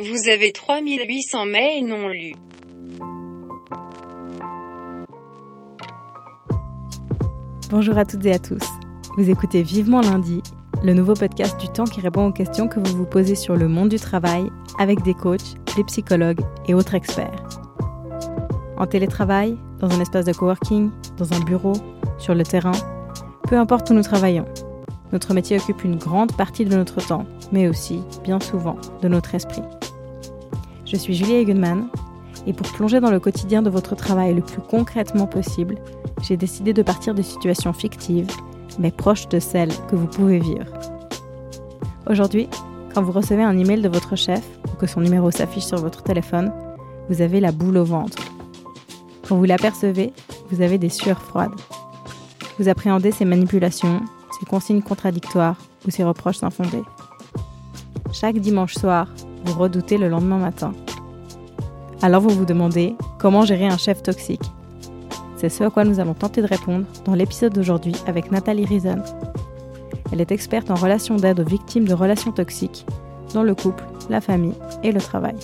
Vous 0.00 0.28
avez 0.28 0.50
3800 0.50 1.46
mails 1.46 1.86
non 1.86 2.08
lus. 2.08 2.34
Bonjour 7.70 7.96
à 7.96 8.04
toutes 8.04 8.26
et 8.26 8.32
à 8.32 8.40
tous. 8.40 8.64
Vous 9.16 9.30
écoutez 9.30 9.62
Vivement 9.62 10.00
lundi, 10.00 10.42
le 10.82 10.94
nouveau 10.94 11.14
podcast 11.14 11.60
du 11.60 11.68
temps 11.68 11.84
qui 11.84 12.00
répond 12.00 12.26
aux 12.26 12.32
questions 12.32 12.66
que 12.66 12.80
vous 12.80 12.96
vous 12.96 13.06
posez 13.06 13.36
sur 13.36 13.54
le 13.54 13.68
monde 13.68 13.88
du 13.88 14.00
travail 14.00 14.50
avec 14.80 15.00
des 15.02 15.14
coachs, 15.14 15.54
des 15.76 15.84
psychologues 15.84 16.40
et 16.66 16.74
autres 16.74 16.96
experts. 16.96 17.48
En 18.76 18.88
télétravail, 18.88 19.56
dans 19.78 19.90
un 19.92 20.00
espace 20.00 20.24
de 20.24 20.32
coworking, 20.32 20.90
dans 21.18 21.32
un 21.34 21.40
bureau, 21.44 21.74
sur 22.18 22.34
le 22.34 22.42
terrain, 22.42 22.72
peu 23.48 23.56
importe 23.56 23.90
où 23.90 23.94
nous 23.94 24.02
travaillons. 24.02 24.46
Notre 25.12 25.34
métier 25.34 25.56
occupe 25.56 25.84
une 25.84 25.98
grande 25.98 26.36
partie 26.36 26.64
de 26.64 26.74
notre 26.74 26.96
temps, 27.06 27.26
mais 27.52 27.68
aussi, 27.68 28.00
bien 28.24 28.40
souvent, 28.40 28.76
de 29.00 29.06
notre 29.06 29.36
esprit. 29.36 29.62
Je 30.86 30.96
suis 30.96 31.14
Julie 31.14 31.34
Eigenman 31.34 31.88
et 32.46 32.52
pour 32.52 32.70
plonger 32.72 33.00
dans 33.00 33.10
le 33.10 33.20
quotidien 33.20 33.62
de 33.62 33.70
votre 33.70 33.96
travail 33.96 34.34
le 34.34 34.42
plus 34.42 34.60
concrètement 34.60 35.26
possible, 35.26 35.76
j'ai 36.22 36.36
décidé 36.36 36.72
de 36.72 36.82
partir 36.82 37.14
de 37.14 37.22
situations 37.22 37.72
fictives, 37.72 38.28
mais 38.78 38.90
proches 38.90 39.28
de 39.28 39.38
celles 39.38 39.72
que 39.88 39.96
vous 39.96 40.06
pouvez 40.06 40.38
vivre. 40.38 40.66
Aujourd'hui, 42.08 42.48
quand 42.94 43.02
vous 43.02 43.12
recevez 43.12 43.42
un 43.42 43.58
email 43.58 43.80
de 43.80 43.88
votre 43.88 44.14
chef 44.14 44.42
ou 44.72 44.76
que 44.76 44.86
son 44.86 45.00
numéro 45.00 45.30
s'affiche 45.30 45.64
sur 45.64 45.78
votre 45.78 46.02
téléphone, 46.02 46.52
vous 47.08 47.22
avez 47.22 47.40
la 47.40 47.50
boule 47.50 47.78
au 47.78 47.84
ventre. 47.84 48.18
Quand 49.26 49.36
vous 49.36 49.44
l'apercevez, 49.44 50.12
vous 50.50 50.60
avez 50.60 50.76
des 50.76 50.90
sueurs 50.90 51.20
froides. 51.20 51.54
Vous 52.58 52.68
appréhendez 52.68 53.10
ses 53.10 53.24
manipulations, 53.24 54.02
ses 54.38 54.46
consignes 54.46 54.82
contradictoires 54.82 55.56
ou 55.86 55.90
ses 55.90 56.04
reproches 56.04 56.42
infondés. 56.42 56.84
Chaque 58.12 58.38
dimanche 58.38 58.74
soir, 58.74 59.08
vous 59.44 59.58
redoutez 59.58 59.98
le 59.98 60.08
lendemain 60.08 60.38
matin. 60.38 60.72
Alors 62.02 62.20
vous 62.20 62.30
vous 62.30 62.44
demandez 62.44 62.96
comment 63.18 63.44
gérer 63.44 63.66
un 63.66 63.78
chef 63.78 64.02
toxique. 64.02 64.52
C'est 65.36 65.48
ce 65.48 65.64
à 65.64 65.70
quoi 65.70 65.84
nous 65.84 66.00
allons 66.00 66.14
tenter 66.14 66.42
de 66.42 66.46
répondre 66.46 66.84
dans 67.04 67.14
l'épisode 67.14 67.52
d'aujourd'hui 67.52 67.94
avec 68.06 68.30
Nathalie 68.30 68.66
Reason. 68.66 69.02
Elle 70.12 70.20
est 70.20 70.32
experte 70.32 70.70
en 70.70 70.74
relations 70.74 71.16
d'aide 71.16 71.40
aux 71.40 71.44
victimes 71.44 71.86
de 71.86 71.94
relations 71.94 72.32
toxiques 72.32 72.86
dans 73.32 73.42
le 73.42 73.54
couple, 73.54 73.84
la 74.10 74.20
famille 74.20 74.54
et 74.82 74.92
le 74.92 75.00
travail. 75.00 75.34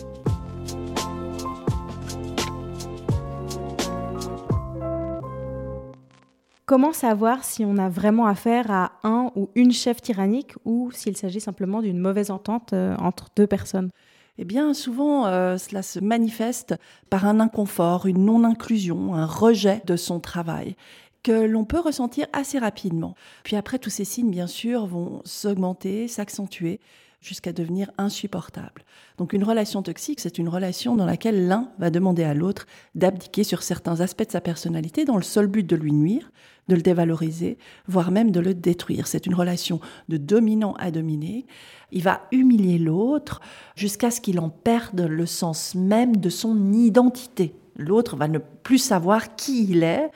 Comment 6.71 6.93
savoir 6.93 7.43
si 7.43 7.65
on 7.65 7.79
a 7.79 7.89
vraiment 7.89 8.27
affaire 8.27 8.71
à 8.71 8.93
un 9.03 9.33
ou 9.35 9.51
une 9.57 9.73
chef 9.73 10.01
tyrannique 10.01 10.55
ou 10.65 10.93
s'il 10.93 11.17
s'agit 11.17 11.41
simplement 11.41 11.83
d'une 11.83 11.99
mauvaise 11.99 12.31
entente 12.31 12.75
euh, 12.75 12.95
entre 12.99 13.27
deux 13.35 13.49
personnes? 13.49 13.91
Eh 14.39 14.45
bien, 14.45 14.73
souvent, 14.73 15.27
euh, 15.27 15.59
cela 15.59 15.83
se 15.83 15.99
manifeste 15.99 16.77
par 17.11 17.27
un 17.27 17.41
inconfort, 17.41 18.07
une 18.07 18.25
non-inclusion, 18.25 19.17
un 19.17 19.27
rejet 19.27 19.83
de 19.85 19.97
son 19.97 20.21
travail 20.21 20.77
que 21.25 21.33
l'on 21.33 21.65
peut 21.65 21.81
ressentir 21.81 22.29
assez 22.33 22.61
rapidement. 22.61 23.17
Puis 23.43 23.57
après, 23.57 23.81
tous 23.81 23.91
ces 23.91 24.05
signes, 24.05 24.31
bien 24.31 24.47
sûr, 24.47 24.87
vont 24.87 25.23
s'augmenter, 25.25 26.07
s'accentuer 26.07 26.79
jusqu'à 27.21 27.53
devenir 27.53 27.91
insupportables. 27.99 28.83
Donc 29.19 29.33
une 29.33 29.45
relation 29.45 29.83
toxique, 29.83 30.21
c'est 30.21 30.39
une 30.39 30.49
relation 30.49 30.97
dans 30.97 31.05
laquelle 31.05 31.47
l'un 31.49 31.71
va 31.79 31.91
demander 31.91 32.25
à 32.25 32.35
l'autre 32.35 32.67
d'abdiquer 32.95 33.45
sur 33.45 33.63
certains 33.63 34.01
aspects 34.01 34.27
de 34.27 34.33
sa 34.33 34.41
personnalité 34.41 35.05
dans 35.05 35.17
le 35.17 35.23
seul 35.23 35.47
but 35.47 35.67
de 35.67 35.77
lui 35.77 35.93
nuire, 35.93 36.31
de 36.71 36.77
le 36.77 36.83
dévaloriser, 36.83 37.59
voire 37.89 38.13
même 38.13 38.31
de 38.31 38.39
le 38.39 38.55
détruire. 38.55 39.09
C'est 39.09 39.27
une 39.27 39.35
relation 39.35 39.81
de 40.09 40.17
dominant 40.17 40.75
à 40.79 40.93
dominé. 40.93 41.45
Il 41.91 42.03
va 42.03 42.23
humilier 42.31 42.79
l'autre 42.79 43.41
jusqu'à 43.75 44.13
ce 44.13 44.21
qu'il 44.21 44.39
en 44.39 44.49
perde 44.49 45.01
le 45.01 45.27
sens 45.27 45.75
même 45.75 46.17
de 46.17 46.31
son 46.31 46.73
identité. 46.73 47.55
L'autre 47.77 48.17
va 48.17 48.29
ne 48.29 48.39
plus 48.39 48.79
savoir 48.79 49.35
qui 49.35 49.65
il 49.65 49.83
est, 49.83 50.11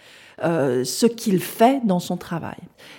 euh, 0.45 0.85
ce 0.85 1.07
qu'il 1.07 1.41
fait 1.41 1.85
dans 1.85 1.99
son 1.99 2.17
travail. 2.17 2.59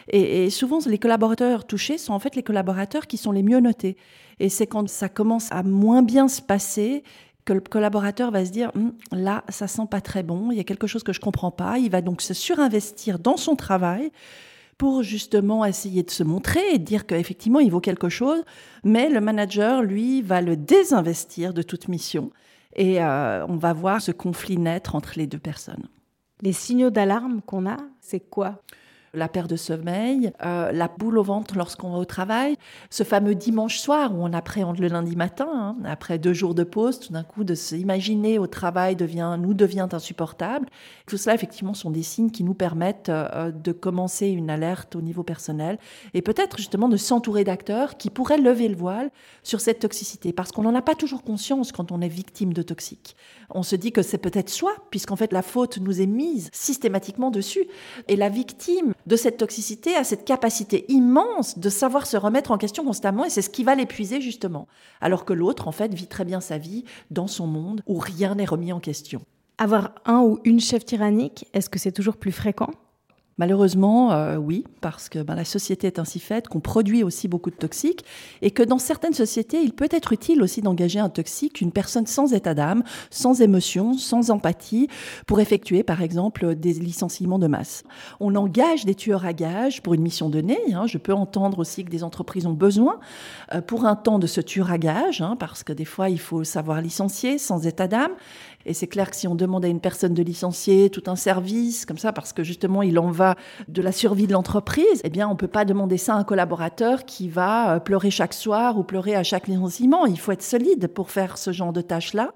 Et, 0.09 0.45
et, 0.45 0.49
souvent, 0.49 0.79
les 0.85 0.97
collaborateurs 0.97 1.65
touchés 1.65 1.97
sont 1.97 2.13
en 2.13 2.19
fait 2.19 2.35
les 2.35 2.43
collaborateurs 2.43 3.07
qui 3.07 3.17
sont 3.17 3.31
les 3.31 3.43
mieux 3.43 3.61
notés. 3.61 3.95
Et 4.39 4.49
c'est 4.49 4.67
quand 4.67 4.89
ça 4.89 5.07
commence 5.07 5.49
à 5.51 5.63
moins 5.63 6.01
bien 6.01 6.27
se 6.27 6.41
passer 6.41 7.03
que 7.45 7.53
le 7.53 7.61
collaborateur 7.61 8.31
va 8.31 8.43
se 8.43 8.51
dire 8.51 8.71
hum, 8.75 8.93
là, 9.11 9.43
ça 9.49 9.67
sent 9.67 9.87
pas 9.89 10.01
très 10.01 10.23
bon, 10.23 10.51
il 10.51 10.57
y 10.57 10.59
a 10.59 10.63
quelque 10.63 10.87
chose 10.87 11.03
que 11.03 11.13
je 11.13 11.19
comprends 11.19 11.51
pas. 11.51 11.77
Il 11.77 11.91
va 11.91 12.01
donc 12.01 12.21
se 12.21 12.33
surinvestir 12.33 13.19
dans 13.19 13.37
son 13.37 13.55
travail 13.55 14.11
pour 14.77 15.03
justement 15.03 15.63
essayer 15.63 16.03
de 16.03 16.11
se 16.11 16.23
montrer 16.23 16.61
et 16.73 16.79
dire 16.79 17.05
qu'effectivement 17.05 17.59
il 17.59 17.71
vaut 17.71 17.79
quelque 17.79 18.09
chose, 18.09 18.43
mais 18.83 19.09
le 19.09 19.21
manager, 19.21 19.83
lui, 19.83 20.21
va 20.21 20.41
le 20.41 20.57
désinvestir 20.57 21.53
de 21.53 21.61
toute 21.61 21.87
mission 21.87 22.31
et 22.75 23.01
euh, 23.01 23.45
on 23.47 23.55
va 23.55 23.73
voir 23.73 24.01
ce 24.01 24.11
conflit 24.11 24.57
naître 24.57 24.95
entre 24.95 25.13
les 25.15 25.27
deux 25.27 25.39
personnes. 25.39 25.87
Les 26.41 26.51
signaux 26.51 26.89
d'alarme 26.89 27.41
qu'on 27.41 27.69
a, 27.69 27.77
c'est 28.01 28.19
quoi? 28.19 28.61
La 29.15 29.27
perte 29.27 29.49
de 29.49 29.55
sommeil, 29.55 30.31
euh, 30.43 30.71
la 30.71 30.87
boule 30.87 31.17
au 31.17 31.23
ventre 31.23 31.55
lorsqu'on 31.57 31.91
va 31.91 31.97
au 31.97 32.05
travail, 32.05 32.57
ce 32.89 33.03
fameux 33.03 33.35
dimanche 33.35 33.79
soir 33.79 34.13
où 34.13 34.23
on 34.23 34.33
appréhende 34.33 34.79
le 34.79 34.87
lundi 34.87 35.15
matin, 35.15 35.47
hein, 35.51 35.75
après 35.85 36.19
deux 36.19 36.33
jours 36.33 36.55
de 36.55 36.63
pause, 36.63 36.99
tout 36.99 37.13
d'un 37.13 37.23
coup 37.23 37.43
de 37.43 37.55
s'imaginer 37.55 38.39
au 38.39 38.47
travail 38.47 38.95
devient, 38.95 39.37
nous 39.39 39.53
devient 39.53 39.87
insupportable. 39.91 40.67
Tout 41.07 41.17
cela, 41.17 41.35
effectivement, 41.35 41.73
sont 41.73 41.91
des 41.91 42.03
signes 42.03 42.31
qui 42.31 42.43
nous 42.43 42.53
permettent 42.53 43.09
euh, 43.09 43.51
de 43.51 43.71
commencer 43.71 44.27
une 44.27 44.49
alerte 44.49 44.95
au 44.95 45.01
niveau 45.01 45.23
personnel 45.23 45.77
et 46.13 46.21
peut-être 46.21 46.57
justement 46.57 46.89
de 46.89 46.97
s'entourer 46.97 47.43
d'acteurs 47.43 47.97
qui 47.97 48.09
pourraient 48.09 48.37
lever 48.37 48.67
le 48.67 48.75
voile 48.75 49.11
sur 49.43 49.61
cette 49.61 49.79
toxicité, 49.79 50.33
parce 50.33 50.51
qu'on 50.51 50.63
n'en 50.63 50.75
a 50.75 50.81
pas 50.81 50.95
toujours 50.95 51.23
conscience 51.23 51.71
quand 51.71 51.91
on 51.91 52.01
est 52.01 52.07
victime 52.07 52.53
de 52.53 52.61
toxiques. 52.61 53.15
On 53.49 53.63
se 53.63 53.75
dit 53.75 53.91
que 53.91 54.01
c'est 54.01 54.17
peut-être 54.17 54.49
soi, 54.49 54.73
puisqu'en 54.89 55.15
fait 55.15 55.31
la 55.31 55.41
faute 55.41 55.77
nous 55.77 56.01
est 56.01 56.07
mise 56.07 56.49
systématiquement 56.51 57.31
dessus, 57.31 57.65
et 58.07 58.15
la 58.15 58.29
victime 58.29 58.93
de 59.05 59.15
cette 59.15 59.37
toxicité 59.37 59.95
a 59.95 60.03
cette 60.03 60.25
capacité 60.25 60.85
immense 60.89 61.59
de 61.59 61.69
savoir 61.69 62.07
se 62.07 62.17
remettre 62.17 62.51
en 62.51 62.57
question 62.57 62.83
constamment 62.83 63.25
et 63.25 63.29
c'est 63.29 63.41
ce 63.41 63.49
qui 63.49 63.63
va 63.63 63.75
l'épuiser 63.75 64.21
justement. 64.21 64.67
Alors 65.01 65.25
que 65.25 65.33
l'autre, 65.33 65.67
en 65.67 65.71
fait, 65.71 65.93
vit 65.93 66.07
très 66.07 66.25
bien 66.25 66.41
sa 66.41 66.57
vie 66.57 66.85
dans 67.11 67.27
son 67.27 67.47
monde 67.47 67.81
où 67.85 67.99
rien 67.99 68.35
n'est 68.35 68.45
remis 68.45 68.73
en 68.73 68.79
question. 68.79 69.21
Avoir 69.57 69.95
un 70.05 70.21
ou 70.21 70.39
une 70.43 70.59
chef 70.59 70.85
tyrannique, 70.85 71.47
est-ce 71.53 71.69
que 71.69 71.79
c'est 71.79 71.91
toujours 71.91 72.17
plus 72.17 72.31
fréquent? 72.31 72.71
Malheureusement, 73.37 74.13
euh, 74.13 74.37
oui, 74.37 74.63
parce 74.79 75.09
que 75.09 75.19
ben, 75.19 75.35
la 75.35 75.43
société 75.43 75.87
est 75.87 75.99
ainsi 75.99 76.21
faite 76.21 76.47
qu'on 76.47 76.61
produit 76.61 77.03
aussi 77.03 77.27
beaucoup 77.27 77.49
de 77.49 77.55
toxiques 77.55 78.05
et 78.41 78.49
que 78.49 78.63
dans 78.63 78.77
certaines 78.77 79.13
sociétés, 79.13 79.61
il 79.61 79.73
peut 79.73 79.89
être 79.91 80.13
utile 80.13 80.41
aussi 80.41 80.61
d'engager 80.61 80.99
un 80.99 81.09
toxique, 81.09 81.59
une 81.59 81.73
personne 81.73 82.07
sans 82.07 82.33
état 82.33 82.53
d'âme, 82.53 82.83
sans 83.09 83.41
émotion, 83.41 83.97
sans 83.97 84.31
empathie, 84.31 84.87
pour 85.27 85.41
effectuer 85.41 85.83
par 85.83 86.01
exemple 86.01 86.55
des 86.55 86.73
licenciements 86.73 87.37
de 87.37 87.47
masse. 87.47 87.83
On 88.21 88.35
engage 88.35 88.85
des 88.85 88.95
tueurs 88.95 89.25
à 89.25 89.33
gages 89.33 89.81
pour 89.81 89.93
une 89.95 90.01
mission 90.01 90.29
donnée. 90.29 90.73
Hein. 90.73 90.87
Je 90.87 90.97
peux 90.97 91.13
entendre 91.13 91.59
aussi 91.59 91.83
que 91.83 91.91
des 91.91 92.05
entreprises 92.05 92.45
ont 92.45 92.53
besoin 92.53 93.01
euh, 93.53 93.59
pour 93.59 93.85
un 93.85 93.97
temps 93.97 94.17
de 94.17 94.27
ce 94.27 94.39
tueur 94.39 94.71
à 94.71 94.77
gages, 94.77 95.21
hein, 95.21 95.35
parce 95.37 95.63
que 95.63 95.73
des 95.73 95.83
fois, 95.83 96.09
il 96.09 96.19
faut 96.19 96.45
savoir 96.45 96.79
licencier 96.79 97.37
sans 97.37 97.67
état 97.67 97.89
d'âme. 97.89 98.13
Et 98.65 98.73
c'est 98.73 98.87
clair 98.87 99.09
que 99.09 99.15
si 99.15 99.27
on 99.27 99.35
demande 99.35 99.65
à 99.65 99.67
une 99.67 99.79
personne 99.79 100.13
de 100.13 100.23
licencier 100.23 100.89
tout 100.89 101.03
un 101.07 101.15
service 101.15 101.85
comme 101.85 101.97
ça, 101.97 102.13
parce 102.13 102.33
que 102.33 102.43
justement 102.43 102.81
il 102.81 102.97
en 102.99 103.11
va 103.11 103.35
de 103.67 103.81
la 103.81 103.91
survie 103.91 104.27
de 104.27 104.33
l'entreprise, 104.33 105.01
eh 105.03 105.09
bien 105.09 105.27
on 105.27 105.35
peut 105.35 105.47
pas 105.47 105.65
demander 105.65 105.97
ça 105.97 106.15
à 106.15 106.17
un 106.17 106.23
collaborateur 106.23 107.05
qui 107.05 107.29
va 107.29 107.75
euh, 107.75 107.79
pleurer 107.79 108.11
chaque 108.11 108.33
soir 108.33 108.77
ou 108.77 108.83
pleurer 108.83 109.15
à 109.15 109.23
chaque 109.23 109.47
licenciement. 109.47 110.05
Il 110.05 110.19
faut 110.19 110.31
être 110.31 110.43
solide 110.43 110.87
pour 110.87 111.11
faire 111.11 111.37
ce 111.37 111.51
genre 111.51 111.73
de 111.73 111.81
tâches-là. 111.81 112.33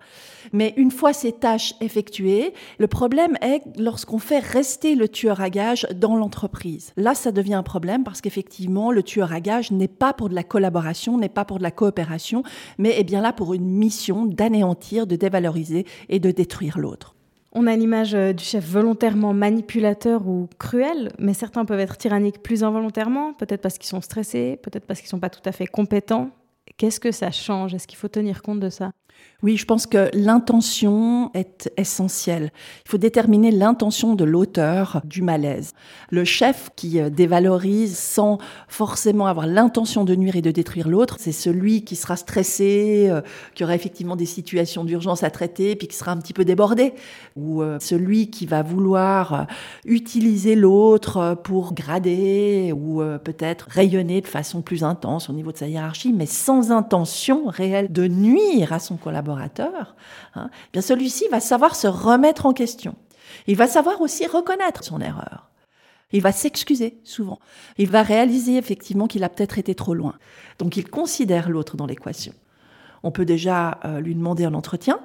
Mais 0.53 0.73
une 0.77 0.91
fois 0.91 1.13
ces 1.13 1.31
tâches 1.31 1.73
effectuées, 1.81 2.53
le 2.77 2.87
problème 2.87 3.35
est 3.41 3.61
lorsqu'on 3.77 4.19
fait 4.19 4.39
rester 4.39 4.95
le 4.95 5.07
tueur 5.07 5.41
à 5.41 5.49
gage 5.49 5.87
dans 5.95 6.15
l'entreprise. 6.15 6.93
Là, 6.97 7.13
ça 7.15 7.31
devient 7.31 7.55
un 7.55 7.63
problème 7.63 8.03
parce 8.03 8.21
qu'effectivement, 8.21 8.91
le 8.91 9.03
tueur 9.03 9.33
à 9.33 9.41
gage 9.41 9.71
n'est 9.71 9.87
pas 9.87 10.13
pour 10.13 10.29
de 10.29 10.35
la 10.35 10.43
collaboration, 10.43 11.17
n'est 11.17 11.29
pas 11.29 11.45
pour 11.45 11.57
de 11.57 11.63
la 11.63 11.71
coopération, 11.71 12.43
mais 12.77 12.99
est 12.99 13.03
bien 13.03 13.21
là 13.21 13.33
pour 13.33 13.53
une 13.53 13.69
mission 13.69 14.25
d'anéantir, 14.25 15.07
de 15.07 15.15
dévaloriser 15.15 15.85
et 16.07 16.18
de 16.19 16.31
détruire 16.31 16.79
l'autre. 16.79 17.15
On 17.51 17.65
a 17.65 17.75
l'image 17.75 18.13
euh, 18.13 18.31
du 18.31 18.43
chef 18.43 18.63
volontairement 18.63 19.33
manipulateur 19.33 20.27
ou 20.27 20.47
cruel, 20.59 21.11
mais 21.17 21.33
certains 21.33 21.65
peuvent 21.65 21.79
être 21.79 21.97
tyranniques 21.97 22.43
plus 22.43 22.63
involontairement, 22.63 23.33
peut-être 23.33 23.61
parce 23.61 23.77
qu'ils 23.77 23.89
sont 23.89 24.01
stressés, 24.01 24.59
peut-être 24.61 24.85
parce 24.85 24.99
qu'ils 24.99 25.07
ne 25.07 25.11
sont 25.11 25.19
pas 25.19 25.31
tout 25.31 25.41
à 25.45 25.51
fait 25.51 25.65
compétents. 25.65 26.29
Qu'est-ce 26.77 26.99
que 26.99 27.11
ça 27.11 27.31
change? 27.31 27.73
Est-ce 27.73 27.87
qu'il 27.87 27.97
faut 27.97 28.07
tenir 28.07 28.43
compte 28.43 28.59
de 28.59 28.69
ça? 28.69 28.91
Oui, 29.41 29.55
je 29.55 29.63
pense 29.63 29.87
que 29.87 30.09
l'intention 30.13 31.31
est 31.33 31.71
essentielle. 31.77 32.51
Il 32.85 32.89
faut 32.89 32.97
déterminer 32.97 33.51
l'intention 33.51 34.15
de 34.15 34.25
l'auteur 34.25 35.01
du 35.05 35.21
malaise. 35.21 35.71
Le 36.09 36.25
chef 36.25 36.71
qui 36.75 36.99
euh, 36.99 37.09
dévalorise 37.09 37.97
sans 37.97 38.37
forcément 38.67 39.27
avoir 39.27 39.47
l'intention 39.47 40.03
de 40.03 40.13
nuire 40.13 40.35
et 40.35 40.41
de 40.41 40.51
détruire 40.51 40.89
l'autre, 40.89 41.15
c'est 41.19 41.31
celui 41.31 41.85
qui 41.85 41.95
sera 41.95 42.17
stressé, 42.17 43.07
euh, 43.09 43.21
qui 43.55 43.63
aura 43.63 43.75
effectivement 43.75 44.17
des 44.17 44.25
situations 44.25 44.83
d'urgence 44.83 45.23
à 45.23 45.29
traiter, 45.29 45.77
puis 45.77 45.87
qui 45.87 45.95
sera 45.95 46.11
un 46.11 46.17
petit 46.17 46.33
peu 46.33 46.43
débordé. 46.43 46.93
Ou 47.37 47.61
euh, 47.61 47.77
celui 47.79 48.29
qui 48.29 48.45
va 48.45 48.61
vouloir 48.61 49.47
utiliser 49.85 50.55
l'autre 50.55 51.37
pour 51.45 51.73
grader 51.73 52.73
ou 52.75 53.01
peut-être 53.23 53.67
rayonner 53.69 54.19
de 54.19 54.27
façon 54.27 54.61
plus 54.61 54.83
intense 54.83 55.29
au 55.29 55.33
niveau 55.33 55.53
de 55.53 55.57
sa 55.57 55.67
hiérarchie, 55.67 56.11
mais 56.11 56.25
sans 56.25 56.71
intention 56.71 57.43
réelle 57.47 57.89
de 57.91 58.07
nuire 58.07 58.73
à 58.73 58.79
son 58.79 58.97
collaborateur, 58.97 59.08
hein, 59.15 60.49
eh 60.53 60.69
bien 60.73 60.81
celui-ci 60.81 61.27
va 61.29 61.39
savoir 61.39 61.75
se 61.75 61.87
remettre 61.87 62.45
en 62.45 62.53
question. 62.53 62.95
Il 63.47 63.55
va 63.55 63.67
savoir 63.67 64.01
aussi 64.01 64.25
reconnaître 64.27 64.83
son 64.83 65.01
erreur. 65.01 65.49
Il 66.11 66.21
va 66.21 66.31
s'excuser 66.31 66.99
souvent. 67.03 67.39
Il 67.77 67.89
va 67.89 68.01
réaliser 68.01 68.57
effectivement 68.57 69.07
qu'il 69.07 69.23
a 69.23 69.29
peut-être 69.29 69.59
été 69.59 69.75
trop 69.75 69.93
loin. 69.93 70.15
Donc 70.57 70.75
il 70.77 70.89
considère 70.89 71.49
l'autre 71.49 71.77
dans 71.77 71.85
l'équation. 71.85 72.33
On 73.03 73.11
peut 73.11 73.25
déjà 73.25 73.79
euh, 73.85 73.99
lui 73.99 74.15
demander 74.15 74.45
un 74.45 74.53
entretien, 74.53 74.99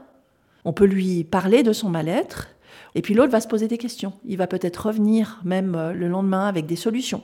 on 0.65 0.73
peut 0.73 0.87
lui 0.87 1.25
parler 1.25 1.63
de 1.63 1.73
son 1.73 1.91
mal-être, 1.91 2.49
et 2.95 3.03
puis 3.03 3.15
l'autre 3.15 3.31
va 3.31 3.41
se 3.41 3.47
poser 3.49 3.69
des 3.69 3.79
questions. 3.79 4.15
Il 4.25 4.39
va 4.39 4.47
peut-être 4.47 4.87
revenir 4.87 5.41
même 5.45 5.75
euh, 5.75 5.93
le 5.93 6.09
lendemain 6.09 6.49
avec 6.49 6.67
des 6.67 6.77
solutions. 6.77 7.23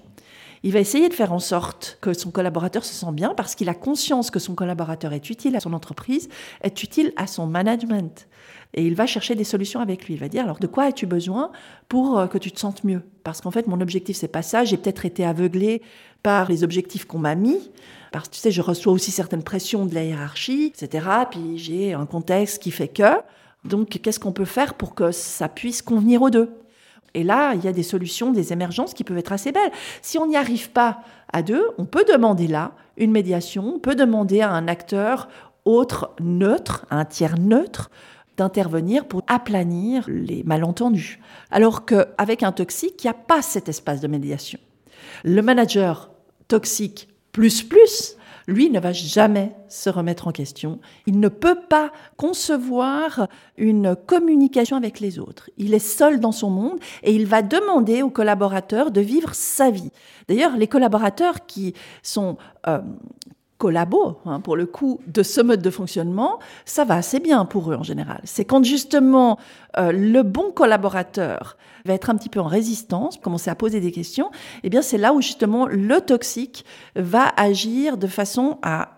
Il 0.63 0.73
va 0.73 0.81
essayer 0.81 1.09
de 1.09 1.15
faire 1.15 1.33
en 1.33 1.39
sorte 1.39 1.97
que 2.03 2.13
son 2.13 2.31
collaborateur 2.31 2.85
se 2.85 2.93
sent 2.93 3.13
bien 3.13 3.33
parce 3.35 3.55
qu'il 3.55 3.69
a 3.71 3.75
conscience 3.75 4.31
que 4.31 4.39
son 4.39 4.55
collaborateur 4.55 5.15
est 5.15 5.31
utile 5.31 5.57
à 5.57 5.61
son 5.61 5.73
entreprise, 5.73 6.29
est 6.63 6.83
utile 6.83 7.13
à 7.17 7.27
son 7.27 7.47
management. 7.47 8.29
Et 8.75 8.87
il 8.87 8.95
va 8.95 9.07
chercher 9.07 9.35
des 9.35 9.45
solutions 9.45 9.81
avec 9.81 10.07
lui. 10.07 10.15
Il 10.15 10.21
va 10.21 10.29
dire 10.29 10.45
alors 10.45 10.59
de 10.59 10.67
quoi 10.67 10.85
as-tu 10.85 11.07
besoin 11.07 11.51
pour 11.89 12.19
euh, 12.19 12.27
que 12.27 12.37
tu 12.37 12.53
te 12.53 12.61
sentes 12.61 12.85
mieux? 12.85 13.03
Parce 13.25 13.41
qu'en 13.41 13.51
fait 13.51 13.67
mon 13.67 13.81
objectif 13.81 14.17
c'est 14.17 14.29
pas 14.29 14.43
ça. 14.43 14.65
J'ai 14.65 14.77
peut-être 14.77 15.07
été 15.07 15.25
aveuglé 15.25 15.81
par 16.23 16.49
les 16.51 16.63
objectifs 16.63 17.07
qu'on 17.07 17.19
m'a 17.19 17.35
mis. 17.35 17.71
Parce 18.13 18.29
que 18.29 18.35
tu 18.35 18.41
sais, 18.41 18.51
je 18.51 18.61
reçois 18.61 18.93
aussi 18.93 19.13
certaines 19.13 19.43
pressions 19.43 19.87
de 19.87 19.95
la 19.95 20.05
hiérarchie, 20.05 20.73
etc. 20.75 21.07
Puis 21.31 21.59
j'ai 21.59 21.95
un 21.95 22.07
contexte 22.07 22.63
qui 22.63 22.71
fait 22.71 22.89
que. 22.89 23.19
Donc 23.65 23.89
qu'est-ce 24.03 24.21
qu'on 24.21 24.33
peut 24.33 24.45
faire 24.45 24.75
pour 24.75 24.95
que 24.95 25.11
ça 25.11 25.49
puisse 25.49 25.81
convenir 25.81 26.21
aux 26.21 26.31
deux? 26.31 26.51
Et 27.15 27.25
là, 27.25 27.55
il 27.55 27.65
y 27.65 27.69
a 27.69 27.73
des 27.73 27.83
solutions, 27.83 28.33
des 28.33 28.53
émergences 28.53 28.95
qui 28.95 29.05
peuvent 29.05 29.19
être 29.19 29.33
assez 29.33 29.53
belles. 29.53 29.73
Si 30.03 30.19
on 30.19 30.27
n'y 30.27 30.37
arrive 30.37 30.71
pas 30.71 31.01
à 31.33 31.43
deux, 31.43 31.65
on 31.79 31.85
peut 31.85 32.05
demander 32.11 32.47
là 32.47 32.73
une 32.97 33.11
médiation, 33.11 33.75
on 33.77 33.79
peut 33.79 33.95
demander 33.95 34.41
à 34.41 34.51
un 34.51 34.69
acteur 34.69 35.29
autre 35.65 36.15
neutre, 36.21 36.87
un 36.91 37.05
tiers 37.05 37.39
neutre, 37.39 37.91
d'intervenir 38.37 39.07
pour 39.07 39.23
aplanir 39.27 40.05
les 40.09 40.43
malentendus. 40.45 41.21
Alors 41.51 41.85
qu'avec 41.85 42.43
un 42.43 42.53
toxique, 42.53 43.03
il 43.03 43.07
n'y 43.07 43.11
a 43.11 43.15
pas 43.15 43.43
cet 43.43 43.69
espace 43.69 44.01
de 44.01 44.09
médiation. 44.09 44.59
Le 45.25 45.43
manager 45.43 46.11
toxique 46.49 47.09
plus 47.33 47.63
plus 47.63 48.17
lui 48.47 48.71
ne 48.71 48.81
va 48.81 48.93
jamais 48.93 49.53
se 49.69 49.91
remettre 49.91 50.29
en 50.29 50.33
question. 50.33 50.81
Il 51.07 51.21
ne 51.21 51.29
peut 51.29 51.59
pas 51.69 51.93
concevoir 52.17 53.29
une 53.57 53.97
communication 53.97 54.77
avec 54.77 55.01
les 55.01 55.19
autres. 55.19 55.51
Il 55.57 55.75
est 55.75 55.79
seul 55.79 56.21
dans 56.21 56.33
son 56.33 56.51
monde 56.51 56.79
et 57.03 57.15
il 57.15 57.27
va 57.27 57.43
demander 57.43 58.03
aux 58.03 58.11
collaborateurs 58.11 58.91
de 58.91 59.01
vivre 59.01 59.35
sa 59.35 59.71
vie. 59.71 59.91
D'ailleurs, 60.29 60.57
les 60.57 60.69
collaborateurs 60.69 61.47
qui 61.47 61.75
sont 62.03 62.37
euh, 62.67 62.81
collabos, 63.61 64.17
hein, 64.25 64.41
pour 64.41 64.57
le 64.57 64.65
coup, 64.65 65.01
de 65.07 65.23
ce 65.23 65.43
mode 65.43 65.61
de 65.61 65.69
fonctionnement, 65.69 66.39
ça 66.65 66.87
va 66.87 66.95
assez 66.95 67.21
bien 67.21 67.45
pour 67.45 67.71
eux 67.71 67.77
en 67.77 67.83
général. 67.83 68.23
C'est 68.25 68.47
quand 68.47 68.65
justement 68.65 69.39
euh, 69.77 69.93
le 69.93 70.23
bon 70.23 70.51
collaborateur 70.51 71.59
va 71.85 71.93
être 71.93 72.09
un 72.09 72.17
petit 72.17 72.31
peu 72.31 72.41
en 72.41 72.47
résistance, 72.47 73.19
commencer 73.19 73.51
à 73.51 73.55
poser 73.55 73.81
des 73.81 73.93
questions, 73.93 74.31
eh 74.63 74.71
bien 74.71 74.81
c'est 74.81 74.97
là 74.97 75.13
où 75.13 75.21
justement 75.21 75.67
le 75.67 76.01
toxique 76.01 76.65
va 76.97 77.29
agir 77.37 77.99
de 77.99 78.07
façon 78.07 78.59
à, 78.63 78.97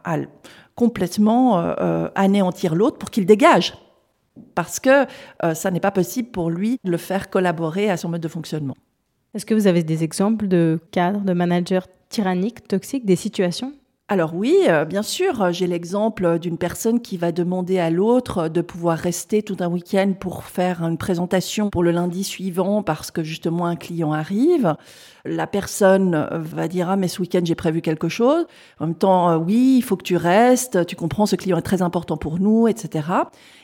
complètement 0.76 1.58
euh, 1.58 1.74
euh, 1.80 2.08
anéantir 2.14 2.76
l'autre 2.76 2.98
pour 2.98 3.10
qu'il 3.10 3.26
dégage. 3.26 3.74
Parce 4.54 4.80
que 4.80 5.04
ça 5.52 5.70
n'est 5.70 5.80
pas 5.80 5.90
possible 5.90 6.30
pour 6.30 6.48
lui 6.48 6.78
de 6.84 6.90
le 6.90 6.96
faire 6.96 7.28
collaborer 7.28 7.90
à 7.90 7.98
son 7.98 8.08
mode 8.08 8.22
de 8.22 8.28
fonctionnement. 8.28 8.76
Est-ce 9.34 9.44
que 9.44 9.54
vous 9.54 9.66
avez 9.66 9.82
des 9.82 10.04
exemples 10.04 10.48
de 10.48 10.80
cadres, 10.90 11.20
de 11.20 11.32
managers 11.34 11.86
tyranniques, 12.08 12.66
toxiques, 12.66 13.04
des 13.04 13.16
situations? 13.16 13.74
Alors 14.12 14.34
oui, 14.34 14.54
euh, 14.68 14.84
bien 14.84 15.02
sûr, 15.02 15.52
j'ai 15.52 15.66
l'exemple 15.66 16.38
d'une 16.38 16.58
personne 16.58 17.00
qui 17.00 17.16
va 17.16 17.32
demander 17.32 17.78
à 17.78 17.88
l'autre 17.88 18.48
de 18.48 18.60
pouvoir 18.60 18.98
rester 18.98 19.42
tout 19.42 19.56
un 19.60 19.68
week-end 19.68 20.12
pour 20.20 20.44
faire 20.44 20.82
une 20.82 20.98
présentation 20.98 21.70
pour 21.70 21.82
le 21.82 21.92
lundi 21.92 22.22
suivant 22.22 22.82
parce 22.82 23.10
que 23.10 23.22
justement 23.22 23.64
un 23.64 23.74
client 23.74 24.12
arrive. 24.12 24.76
La 25.24 25.46
personne 25.46 26.28
va 26.32 26.68
dire 26.68 26.90
ah 26.90 26.96
mais 26.96 27.08
ce 27.08 27.22
week-end 27.22 27.40
j'ai 27.42 27.54
prévu 27.54 27.80
quelque 27.80 28.10
chose. 28.10 28.44
En 28.80 28.86
même 28.86 28.94
temps 28.94 29.30
euh, 29.30 29.36
oui 29.38 29.76
il 29.78 29.82
faut 29.82 29.96
que 29.96 30.02
tu 30.02 30.16
restes. 30.16 30.84
Tu 30.84 30.94
comprends 30.94 31.24
ce 31.24 31.36
client 31.36 31.56
est 31.56 31.62
très 31.62 31.80
important 31.80 32.18
pour 32.18 32.38
nous 32.38 32.68
etc. 32.68 33.06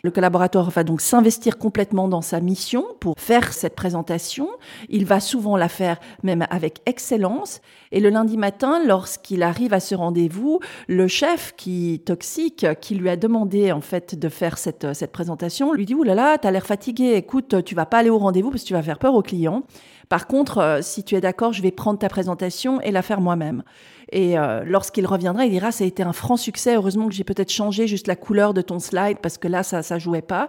Le 0.02 0.10
collaborateur 0.10 0.70
va 0.70 0.82
donc 0.82 1.02
s'investir 1.02 1.58
complètement 1.58 2.08
dans 2.08 2.22
sa 2.22 2.40
mission 2.40 2.86
pour 3.00 3.16
faire 3.18 3.52
cette 3.52 3.74
présentation. 3.74 4.48
Il 4.88 5.04
va 5.04 5.20
souvent 5.20 5.58
la 5.58 5.68
faire 5.68 5.98
même 6.22 6.46
avec 6.48 6.80
excellence. 6.86 7.60
Et 7.90 8.00
le 8.00 8.08
lundi 8.08 8.36
matin 8.36 8.80
lorsqu'il 8.86 9.42
arrive 9.42 9.74
à 9.74 9.80
ce 9.80 9.94
rendez-vous, 9.96 10.37
le 10.86 11.08
chef 11.08 11.54
qui 11.56 12.02
toxique 12.04 12.66
qui 12.80 12.94
lui 12.94 13.08
a 13.08 13.16
demandé 13.16 13.72
en 13.72 13.80
fait 13.80 14.18
de 14.18 14.28
faire 14.28 14.58
cette 14.58 14.94
cette 14.94 15.12
présentation 15.12 15.72
lui 15.72 15.86
dit 15.86 15.94
oulala 15.94 16.22
là 16.22 16.30
là 16.32 16.38
t'as 16.38 16.50
l'air 16.50 16.66
fatigué. 16.66 17.14
Écoute 17.14 17.64
tu 17.64 17.74
vas 17.74 17.86
pas 17.86 17.98
aller 17.98 18.10
au 18.10 18.18
rendez-vous 18.18 18.50
parce 18.50 18.62
que 18.62 18.68
tu 18.68 18.74
vas 18.74 18.82
faire 18.82 18.98
peur 18.98 19.14
au 19.14 19.22
client. 19.22 19.64
Par 20.08 20.26
contre, 20.26 20.58
euh, 20.58 20.78
si 20.82 21.04
tu 21.04 21.14
es 21.14 21.20
d'accord, 21.20 21.52
je 21.52 21.62
vais 21.62 21.70
prendre 21.70 21.98
ta 21.98 22.08
présentation 22.08 22.80
et 22.80 22.90
la 22.90 23.02
faire 23.02 23.20
moi-même. 23.20 23.62
Et 24.10 24.38
euh, 24.38 24.62
lorsqu'il 24.64 25.06
reviendra, 25.06 25.44
il 25.44 25.50
dira, 25.50 25.70
ça 25.70 25.84
a 25.84 25.86
été 25.86 26.02
un 26.02 26.14
franc 26.14 26.36
succès. 26.36 26.76
Heureusement 26.76 27.08
que 27.08 27.14
j'ai 27.14 27.24
peut-être 27.24 27.52
changé 27.52 27.86
juste 27.86 28.06
la 28.06 28.16
couleur 28.16 28.54
de 28.54 28.62
ton 28.62 28.78
slide 28.78 29.18
parce 29.22 29.36
que 29.36 29.48
là, 29.48 29.62
ça, 29.62 29.82
ça 29.82 29.98
jouait 29.98 30.22
pas 30.22 30.48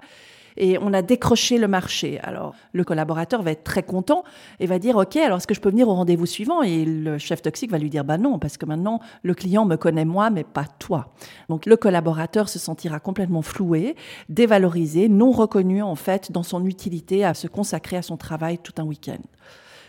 et 0.57 0.77
on 0.79 0.93
a 0.93 1.01
décroché 1.01 1.57
le 1.57 1.67
marché. 1.67 2.19
Alors, 2.21 2.55
le 2.73 2.83
collaborateur 2.83 3.41
va 3.41 3.51
être 3.51 3.63
très 3.63 3.83
content 3.83 4.23
et 4.59 4.65
va 4.65 4.79
dire, 4.79 4.97
OK, 4.97 5.15
alors 5.17 5.37
est-ce 5.37 5.47
que 5.47 5.53
je 5.53 5.61
peux 5.61 5.69
venir 5.69 5.87
au 5.87 5.93
rendez-vous 5.93 6.25
suivant? 6.25 6.61
Et 6.61 6.85
le 6.85 7.17
chef 7.17 7.41
toxique 7.41 7.71
va 7.71 7.77
lui 7.77 7.89
dire, 7.89 8.03
bah 8.03 8.17
non, 8.17 8.39
parce 8.39 8.57
que 8.57 8.65
maintenant, 8.65 8.99
le 9.23 9.33
client 9.33 9.65
me 9.65 9.75
connaît 9.75 10.05
moi, 10.05 10.29
mais 10.29 10.43
pas 10.43 10.65
toi. 10.79 11.13
Donc, 11.49 11.65
le 11.65 11.77
collaborateur 11.77 12.49
se 12.49 12.59
sentira 12.59 12.99
complètement 12.99 13.41
floué, 13.41 13.95
dévalorisé, 14.29 15.09
non 15.09 15.31
reconnu, 15.31 15.81
en 15.81 15.95
fait, 15.95 16.31
dans 16.31 16.43
son 16.43 16.65
utilité 16.65 17.23
à 17.23 17.33
se 17.33 17.47
consacrer 17.47 17.97
à 17.97 18.01
son 18.01 18.17
travail 18.17 18.57
tout 18.57 18.73
un 18.77 18.83
week-end. 18.83 19.21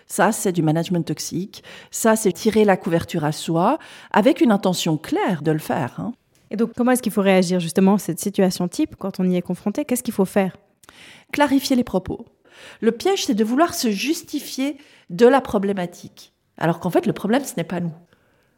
Ça, 0.07 0.33
c'est 0.33 0.51
du 0.51 0.63
management 0.63 1.07
toxique. 1.07 1.63
Ça, 1.93 2.17
c'est 2.17 2.33
tirer 2.33 2.65
la 2.65 2.77
couverture 2.77 3.25
à 3.25 3.31
soi 3.31 3.79
avec 4.11 4.41
une 4.41 4.51
intention 4.51 4.99
claire 4.99 5.43
de 5.43 5.53
le 5.53 5.61
faire. 5.61 6.01
Hein. 6.01 6.13
Et 6.51 6.57
donc, 6.57 6.73
comment 6.77 6.91
est-ce 6.91 7.03
qu'il 7.03 7.13
faut 7.13 7.23
réagir 7.23 7.61
justement 7.61 7.95
à 7.95 7.99
cette 7.99 8.21
situation 8.21 8.67
type 8.69 8.97
quand 8.97 9.21
on 9.21 9.29
y 9.29 9.37
est 9.37 9.43
confronté? 9.43 9.85
Qu'est-ce 9.85 10.03
qu'il 10.03 10.15
faut 10.15 10.25
faire? 10.25 10.57
Clarifier 11.33 11.77
les 11.77 11.85
propos. 11.85 12.27
Le 12.81 12.93
piège, 12.93 13.27
c'est 13.27 13.35
de 13.35 13.45
vouloir 13.45 13.75
se 13.75 13.91
justifier 13.91 14.77
de 15.09 15.27
la 15.27 15.41
problématique, 15.41 16.33
alors 16.59 16.81
qu'en 16.81 16.91
fait, 16.91 17.07
le 17.07 17.13
problème, 17.13 17.45
ce 17.45 17.55
n'est 17.57 17.65
pas 17.65 17.81
nous. 17.81 17.95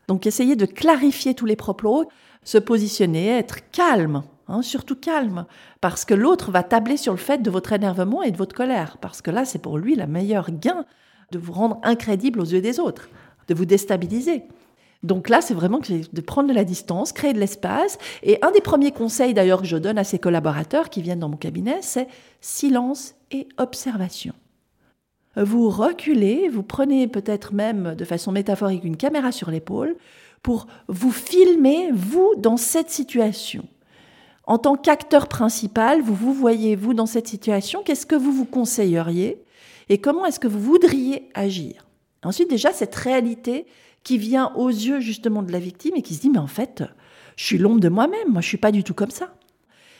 Donc, 0.09 0.27
essayer 0.27 0.56
de 0.56 0.67
clarifier 0.67 1.35
tous 1.35 1.47
les 1.47 1.56
propos, 1.56 2.09
se 2.44 2.59
positionner, 2.59 3.29
être 3.29 3.71
calme, 3.71 4.23
hein, 4.49 4.62
surtout 4.62 4.97
calme, 4.97 5.47
parce 5.81 6.05
que 6.05 6.15
l'autre 6.15 6.50
va 6.50 6.62
tabler 6.62 6.97
sur 6.97 7.12
le 7.12 7.19
fait 7.19 7.43
de 7.43 7.50
votre 7.50 7.73
énervement 7.73 8.23
et 8.23 8.31
de 8.31 8.37
votre 8.37 8.57
colère, 8.57 8.97
parce 8.99 9.23
que 9.23 9.31
là, 9.31 9.45
c'est 9.45 9.61
pour 9.61 9.78
lui 9.78 9.95
la 9.95 10.07
meilleure 10.07 10.50
gain 10.50 10.85
de 11.31 11.38
vous 11.38 11.52
rendre 11.52 11.78
incrédible 11.83 12.40
aux 12.40 12.45
yeux 12.45 12.61
des 12.61 12.81
autres, 12.81 13.09
de 13.49 13.55
vous 13.55 13.64
déstabiliser. 13.64 14.45
Donc 15.02 15.28
là, 15.28 15.40
c'est 15.40 15.54
vraiment 15.54 15.80
de 15.80 16.21
prendre 16.21 16.49
de 16.49 16.54
la 16.54 16.64
distance, 16.64 17.12
créer 17.12 17.32
de 17.32 17.40
l'espace. 17.40 17.99
Et 18.23 18.38
un 18.42 18.52
des 18.52 18.61
premiers 18.61 18.92
conseils 18.92 19.35
d'ailleurs 19.35 19.62
que 19.62 19.66
je 19.66 19.76
donne 19.76 19.99
à 19.99 20.04
ces 20.04 20.18
collaborateurs 20.18 20.90
qui 20.90 21.02
viennent 21.02 21.18
dans 21.18 21.28
mon 21.28 21.37
cabinet, 21.37 21.78
c'est 21.80 22.06
silence 22.40 23.14
et 23.32 23.49
observation. 23.59 24.35
Vous 25.37 25.71
reculez, 25.71 26.49
vous 26.49 26.62
prenez 26.62 27.09
peut-être 27.09 27.54
même 27.54 27.94
de 27.97 28.04
façon 28.04 28.32
métaphorique 28.32 28.85
une 28.85 28.97
caméra 28.97 29.32
sur 29.32 29.50
l'épaule 29.50 29.97
pour 30.42 30.66
vous 30.88 31.11
filmer, 31.11 31.90
vous, 31.92 32.35
dans 32.37 32.56
cette 32.56 32.90
situation. 32.90 33.64
En 34.44 34.59
tant 34.59 34.76
qu'acteur 34.76 35.28
principal, 35.28 36.02
vous 36.02 36.14
vous 36.14 36.35
voyez, 36.35 36.76
vous, 36.76 36.94
dans 36.94 37.06
cette 37.06 37.28
situation, 37.28 37.82
qu'est-ce 37.82 38.06
que 38.06 38.16
vous 38.16 38.32
vous 38.32 38.44
conseilleriez 38.44 39.42
et 39.88 39.99
comment 39.99 40.26
est-ce 40.26 40.40
que 40.40 40.49
vous 40.49 40.61
voudriez 40.61 41.28
agir? 41.35 41.87
Ensuite, 42.25 42.50
déjà, 42.50 42.73
cette 42.73 42.94
réalité 42.94 43.66
qui 44.04 44.18
vient 44.18 44.52
aux 44.54 44.68
yeux 44.68 45.00
justement 45.00 45.42
de 45.42 45.52
la 45.52 45.59
victime 45.59 45.94
et 45.97 46.02
qui 46.02 46.14
se 46.14 46.21
dit 46.21 46.30
mais 46.30 46.38
en 46.38 46.47
fait, 46.47 46.85
je 47.37 47.44
suis 47.44 47.59
l'ombre 47.59 47.80
de 47.80 47.88
moi-même, 47.88 48.28
moi 48.28 48.40
je 48.40 48.49
suis 48.49 48.56
pas 48.56 48.73
du 48.73 48.85
tout 48.85 48.94
comme 48.94 49.11
ça. 49.11 49.35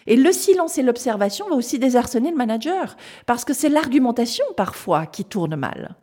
Et 0.06 0.16
le 0.16 0.32
silence 0.32 0.78
et 0.78 0.82
l'observation 0.82 1.49
vont 1.49 1.56
aussi 1.56 1.78
désarçonner 1.78 2.30
le 2.30 2.37
manager 2.37 2.97
parce 3.26 3.44
que 3.44 3.54
c'est 3.54 3.68
l'argumentation 3.68 4.44
parfois 4.56 5.06
qui 5.06 5.25
tourne 5.25 5.56
mal. 5.56 5.97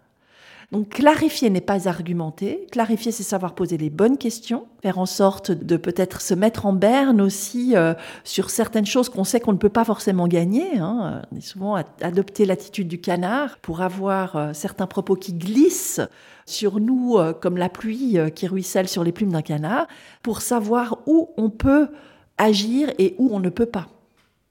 Donc 0.72 0.90
clarifier 0.90 1.50
n'est 1.50 1.62
pas 1.62 1.88
argumenter, 1.88 2.68
clarifier 2.72 3.12
c'est 3.12 3.24
savoir 3.24 3.56
poser 3.56 3.78
les 3.78 3.90
bonnes 3.90 4.20
questions, 4.20 4.68
faire 4.84 5.00
en 5.00 5.08
sorte 5.08 5.50
de 5.52 5.78
peut-être 5.78 6.22
se 6.22 6.36
mettre 6.36 6.68
en 6.68 6.74
berne 6.74 7.22
aussi 7.22 7.76
euh, 7.76 7.96
sur 8.24 8.52
certaines 8.52 8.86
choses 8.86 9.10
qu'on 9.10 9.24
sait 9.24 9.40
qu'on 9.40 9.54
ne 9.54 9.58
peut 9.58 9.70
pas 9.70 9.84
forcément 9.84 10.28
gagner. 10.28 10.78
Hein. 10.78 11.24
On 11.32 11.38
est 11.38 11.42
souvent 11.42 11.76
adopter 12.02 12.46
l'attitude 12.46 12.88
du 12.88 13.02
canard 13.02 13.58
pour 13.58 13.82
avoir 13.82 14.36
euh, 14.36 14.54
certains 14.54 14.86
propos 14.86 15.16
qui 15.16 15.34
glissent 15.34 16.02
sur 16.50 16.80
nous 16.80 17.18
euh, 17.18 17.34
comme 17.34 17.58
la 17.58 17.70
pluie 17.70 18.18
qui 18.36 18.48
ruisselle 18.48 18.88
sur 18.88 19.04
les 19.04 19.12
plumes 19.12 19.32
d'un 19.32 19.42
canard, 19.42 19.88
pour 20.24 20.42
savoir 20.42 21.00
où 21.06 21.30
on 21.38 21.50
peut 21.50 21.90
agir 22.38 22.92
et 22.98 23.16
où 23.18 23.30
on 23.34 23.40
ne 23.40 23.50
peut 23.50 23.66
pas. 23.66 23.88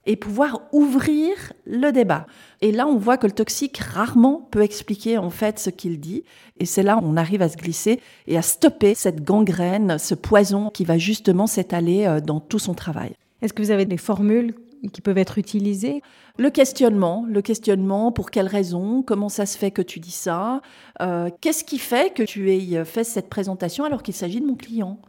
et 0.07 0.17
pouvoir 0.17 0.62
ouvrir 0.73 1.35
le 1.67 1.90
débat. 1.90 2.26
Et 2.62 2.73
là, 2.73 2.87
on 2.87 2.97
voit 2.97 3.19
que 3.19 3.26
le 3.26 3.33
toxique 3.33 3.76
rarement 3.76 4.49
peut 4.50 4.62
expliquer 4.62 5.19
en 5.19 5.28
fait 5.28 5.59
ce 5.59 5.69
qu'il 5.69 6.00
dit. 6.00 6.25
Et 6.59 6.64
c'est 6.64 6.83
là 6.83 6.97
où 6.97 7.00
on 7.02 7.19
arrive 7.19 7.43
à 7.43 7.49
se 7.50 7.59
glisser 7.59 8.00
et 8.26 8.38
à 8.38 8.43
stopper 8.43 8.95
cette 8.95 9.23
gangrène, 9.23 9.99
ce 9.99 10.14
poison 10.14 10.71
qui 10.71 10.85
va 10.85 10.97
justement 10.97 11.47
s'étaler 11.47 12.07
euh, 12.07 12.21
dans 12.21 12.40
tout 12.40 12.59
son 12.59 12.73
travail. 12.73 13.12
Est-ce 13.43 13.52
que 13.52 13.61
vous 13.62 13.71
avez 13.71 13.85
des 13.85 13.99
formules 13.99 14.55
qui 14.93 15.01
peuvent 15.01 15.19
être 15.19 15.39
utilisées. 15.39 16.03
Le 16.39 16.51
questionnement, 16.51 17.27
le 17.29 17.43
questionnement, 17.43 18.13
pour 18.13 18.31
quelles 18.31 18.47
raisons, 18.47 19.03
comment 19.03 19.29
ça 19.29 19.47
se 19.47 19.59
fait 19.59 19.71
que 19.71 19.83
tu 19.83 20.01
dis 20.01 20.11
ça, 20.11 20.61
euh, 21.01 21.31
qu'est-ce 21.41 21.65
qui 21.65 21.79
fait 21.79 22.15
que 22.15 22.23
tu 22.23 22.53
aies 22.53 22.85
fait 22.85 23.05
cette 23.05 23.29
présentation 23.29 23.85
alors 23.85 24.03
qu'il 24.03 24.15
s'agit 24.15 24.41
de 24.41 24.47
mon 24.47 24.55
client? 24.55 25.01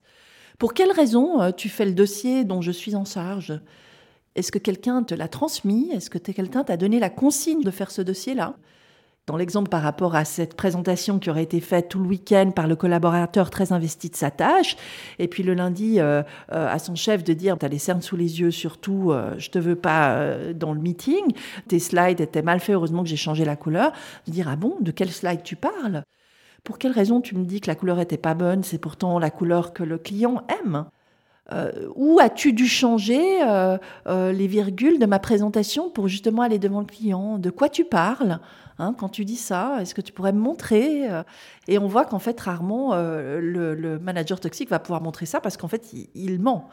Pour 0.57 0.73
quelles 0.73 0.91
raisons 0.91 1.41
euh, 1.41 1.51
tu 1.51 1.69
fais 1.69 1.85
le 1.85 1.93
dossier 1.93 2.43
dont 2.43 2.61
je 2.61 2.71
suis 2.71 2.95
en 2.95 3.05
charge? 3.05 3.59
Est-ce 4.35 4.51
que 4.51 4.59
quelqu'un 4.59 5.03
te 5.03 5.13
l'a 5.13 5.27
transmis? 5.27 5.89
Est-ce 5.91 6.09
que 6.09 6.17
quelqu'un 6.17 6.63
t'a 6.63 6.77
donné 6.77 6.99
la 6.99 7.09
consigne 7.09 7.61
de 7.61 7.71
faire 7.71 7.91
ce 7.91 8.01
dossier-là? 8.01 8.55
Dans 9.29 9.37
l'exemple 9.37 9.69
par 9.69 9.83
rapport 9.83 10.15
à 10.15 10.25
cette 10.25 10.55
présentation 10.55 11.19
qui 11.19 11.29
aurait 11.29 11.43
été 11.43 11.59
faite 11.59 11.87
tout 11.87 11.99
le 11.99 12.07
week-end 12.07 12.49
par 12.49 12.67
le 12.67 12.75
collaborateur 12.75 13.51
très 13.51 13.71
investi 13.71 14.09
de 14.09 14.15
sa 14.15 14.31
tâche, 14.31 14.75
et 15.19 15.27
puis 15.27 15.43
le 15.43 15.53
lundi 15.53 15.99
euh, 15.99 16.23
euh, 16.51 16.67
à 16.67 16.79
son 16.79 16.95
chef 16.95 17.23
de 17.23 17.33
dire, 17.33 17.55
t'as 17.59 17.67
les 17.67 17.77
cernes 17.77 18.01
sous 18.01 18.17
les 18.17 18.39
yeux, 18.39 18.49
surtout, 18.49 19.11
euh, 19.11 19.35
je 19.37 19.51
te 19.51 19.59
veux 19.59 19.75
pas 19.75 20.35
dans 20.55 20.73
le 20.73 20.79
meeting, 20.79 21.35
tes 21.67 21.77
slides 21.77 22.21
étaient 22.21 22.41
mal 22.41 22.59
faits, 22.59 22.73
heureusement 22.73 23.03
que 23.03 23.09
j'ai 23.09 23.17
changé 23.17 23.45
la 23.45 23.55
couleur, 23.55 23.91
de 24.25 24.31
dire, 24.31 24.47
ah 24.49 24.55
bon, 24.55 24.77
de 24.81 24.89
quel 24.89 25.11
slide 25.11 25.43
tu 25.43 25.55
parles? 25.55 26.01
Pour 26.63 26.79
quelle 26.79 26.91
raison 26.91 27.21
tu 27.21 27.35
me 27.35 27.45
dis 27.45 27.61
que 27.61 27.67
la 27.67 27.75
couleur 27.75 27.99
était 27.99 28.17
pas 28.17 28.33
bonne, 28.33 28.63
c'est 28.63 28.79
pourtant 28.79 29.19
la 29.19 29.29
couleur 29.29 29.73
que 29.73 29.83
le 29.83 29.99
client 29.99 30.41
aime. 30.59 30.85
Euh, 31.51 31.71
où 31.95 32.19
as-tu 32.19 32.53
dû 32.53 32.67
changer 32.67 33.41
euh, 33.41 33.77
euh, 34.07 34.31
les 34.31 34.45
virgules 34.45 34.99
de 34.99 35.05
ma 35.07 35.17
présentation 35.17 35.89
pour 35.89 36.07
justement 36.07 36.43
aller 36.43 36.59
devant 36.59 36.79
le 36.79 36.85
client? 36.85 37.39
De 37.39 37.49
quoi 37.49 37.69
tu 37.69 37.85
parles? 37.85 38.39
Hein, 38.79 38.95
quand 38.97 39.09
tu 39.09 39.25
dis 39.25 39.35
ça 39.35 39.77
Est-ce 39.81 39.93
que 39.93 40.01
tu 40.01 40.11
pourrais 40.11 40.33
me 40.33 40.39
montrer 40.39 41.07
Et 41.67 41.77
on 41.77 41.87
voit 41.87 42.05
qu'en 42.05 42.19
fait, 42.19 42.39
rarement, 42.39 42.95
le, 42.95 43.99
manager 44.01 44.39
toxique 44.39 44.69
va 44.69 44.79
pouvoir 44.79 45.01
montrer 45.01 45.25
ça 45.25 45.39
parce 45.39 45.57
qu'en 45.57 45.67
fait, 45.67 45.93
il 46.15 46.39
ment. 46.39 46.69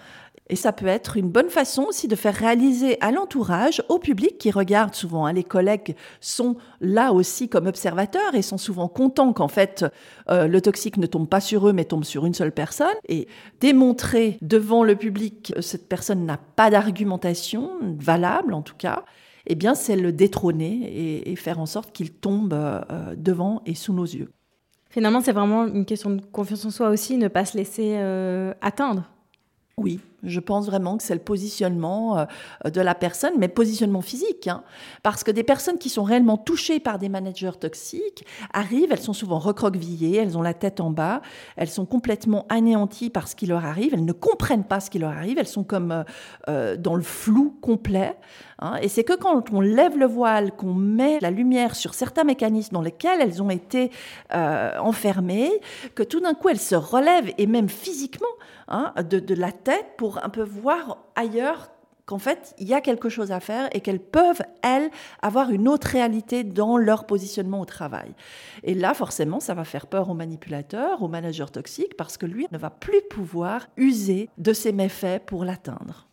Et 0.49 0.57
ça 0.57 0.73
peut 0.73 0.87
être 0.87 1.17
une 1.17 1.29
bonne 1.29 1.51
façon 1.51 1.83
aussi 1.83 2.07
de 2.07 2.15
faire 2.15 2.35
réaliser 2.35 2.99
à 3.01 3.11
l'entourage, 3.11 3.83
au 3.89 3.99
public 3.99 4.39
qui 4.39 4.51
regarde 4.51 4.95
souvent. 4.95 5.27
Hein, 5.27 5.33
les 5.33 5.43
collègues 5.43 5.97
sont 6.21 6.57
là 6.81 7.13
aussi 7.13 7.49
comme 7.49 7.67
observateurs 7.67 8.35
et 8.35 8.43
sont 8.43 8.59
souvent 8.59 8.87
contents 8.87 9.33
qu'en 9.33 9.49
fait 9.49 9.85
euh, 10.31 10.47
le 10.47 10.61
toxique 10.61 10.99
ne 10.99 11.07
tombe 11.07 11.29
pas 11.29 11.41
sur 11.41 11.69
eux 11.69 11.73
mais 11.73 11.85
tombe 11.85 12.05
sur 12.05 12.27
une 12.27 12.35
seule 12.35 12.53
personne. 12.53 12.95
Et 13.09 13.27
démontrer 13.61 14.39
devant 14.41 14.85
le 14.85 14.95
public 14.95 15.53
cette 15.61 15.89
personne 15.89 16.25
n'a 16.25 16.39
pas 16.39 16.71
d'argumentation 16.71 17.71
valable 17.99 18.55
en 18.55 18.63
tout 18.63 18.77
cas, 18.77 19.05
eh 19.47 19.55
bien 19.55 19.75
c'est 19.75 19.97
le 19.97 20.13
détrôner 20.13 21.31
et, 21.31 21.37
faire 21.37 21.59
en 21.59 21.67
sorte 21.67 21.93
qu'il 21.93 22.11
tombe 22.11 22.53
euh, 22.53 23.15
devant 23.17 23.63
et 23.67 23.75
sous 23.75 23.93
nos 23.93 24.05
yeux. 24.05 24.31
Finalement, 24.89 25.21
c'est 25.21 25.33
vraiment 25.33 25.67
une 25.67 25.85
question 25.85 26.11
de 26.11 26.23
confiance 26.23 26.65
en 26.65 26.71
soi 26.71 26.89
aussi, 26.89 27.19
ne 27.19 27.29
pas 27.29 27.45
se 27.45 27.57
laisser 27.57 27.97
euh, 27.99 28.55
atteindre. 28.63 29.11
Oui, 29.77 30.01
je 30.27 30.41
pense 30.41 30.67
vraiment 30.67 30.97
que 30.97 31.03
c'est 31.03 31.15
le 31.15 31.21
positionnement 31.21 32.19
euh, 32.19 32.71
de 32.71 32.81
la 32.81 32.95
personne, 32.95 33.35
mais 33.39 33.49
positionnement 33.49 34.03
physique. 34.03 34.49
Hein. 34.49 34.63
parce 35.03 35.25
que 35.25 35.31
des 35.31 35.43
personnes 35.43 35.79
qui 35.79 35.89
sont 35.89 36.05
réellement 36.05 36.37
touchées 36.37 36.79
par 36.79 36.99
des 36.99 37.09
managers 37.09 37.59
toxiques 37.59 38.25
arrivent, 38.53 38.93
elles 38.93 39.01
sont 39.01 39.13
souvent 39.13 39.39
recroquevillées, 39.39 40.17
elles 40.17 40.37
ont 40.37 40.43
la 40.43 40.55
tête 40.55 40.81
en 40.81 40.91
bas, 40.91 41.23
elles 41.57 41.69
sont 41.69 41.87
complètement 41.87 42.47
anéanties 42.49 43.11
par 43.11 43.29
ce 43.29 43.35
qui 43.35 43.47
leur 43.47 43.65
arrive, 43.65 43.95
elles 43.95 44.05
ne 44.05 44.13
comprennent 44.13 44.65
pas 44.65 44.81
ce 44.81 44.91
qui 44.91 44.99
leur 44.99 45.11
arrive, 45.11 45.39
elles 45.39 45.47
sont 45.47 45.65
comme 45.65 45.93
euh, 45.93 46.03
euh, 46.49 46.77
dans 46.77 46.95
le 46.95 47.03
flou 47.03 47.57
complet. 47.61 48.17
Hein. 48.59 48.77
et 48.81 48.89
c'est 48.89 49.05
que 49.05 49.13
quand 49.13 49.53
on 49.53 49.61
lève 49.61 49.99
le 49.99 50.07
voile, 50.07 50.53
qu'on 50.53 50.73
met 50.73 51.19
la 51.21 51.31
lumière 51.31 51.75
sur 51.77 51.93
certains 51.93 52.25
mécanismes 52.25 52.73
dans 52.73 52.81
lesquels 52.81 53.21
elles 53.21 53.43
ont 53.43 53.51
été 53.51 53.91
enfermées, 54.31 55.51
que 55.95 56.03
tout 56.03 56.21
d'un 56.21 56.33
coup 56.33 56.49
elles 56.49 56.59
se 56.59 56.75
relèvent, 56.75 57.33
et 57.37 57.47
même 57.47 57.69
physiquement, 57.69 58.27
hein, 58.69 58.95
de, 59.11 59.19
de 59.19 59.35
la 59.35 59.53
tête 59.53 59.87
pour 59.99 60.16
un 60.23 60.29
peu 60.29 60.43
voir 60.43 60.99
ailleurs 61.15 61.71
qu'en 62.07 62.19
fait, 62.19 62.55
il 62.59 62.69
y 62.69 62.75
a 62.75 62.81
quelque 62.81 63.09
chose 63.09 63.33
à 63.33 63.41
faire 63.41 63.69
et 63.73 63.81
qu'elles 63.81 64.01
peuvent, 64.01 64.43
elles, 64.63 64.91
avoir 65.21 65.51
une 65.51 65.69
autre 65.69 65.89
réalité 65.89 66.45
dans 66.45 66.79
leur 66.79 67.05
positionnement 67.05 67.61
au 67.61 67.65
travail. 67.65 68.15
Et 68.63 68.75
là, 68.75 68.95
forcément, 68.95 69.41
ça 69.41 69.55
va 69.55 69.65
faire 69.65 69.89
peur 69.89 70.09
au 70.09 70.15
manipulateur, 70.15 71.03
au 71.03 71.09
manager 71.09 71.51
toxique, 71.51 71.97
parce 71.97 72.17
que 72.17 72.27
lui 72.27 72.47
ne 72.53 72.59
va 72.59 72.71
plus 72.71 73.03
pouvoir 73.11 73.67
user 73.77 74.31
de 74.39 74.53
ses 74.53 74.73
méfaits 74.73 75.25
pour 75.27 75.45
l'atteindre. 75.45 76.06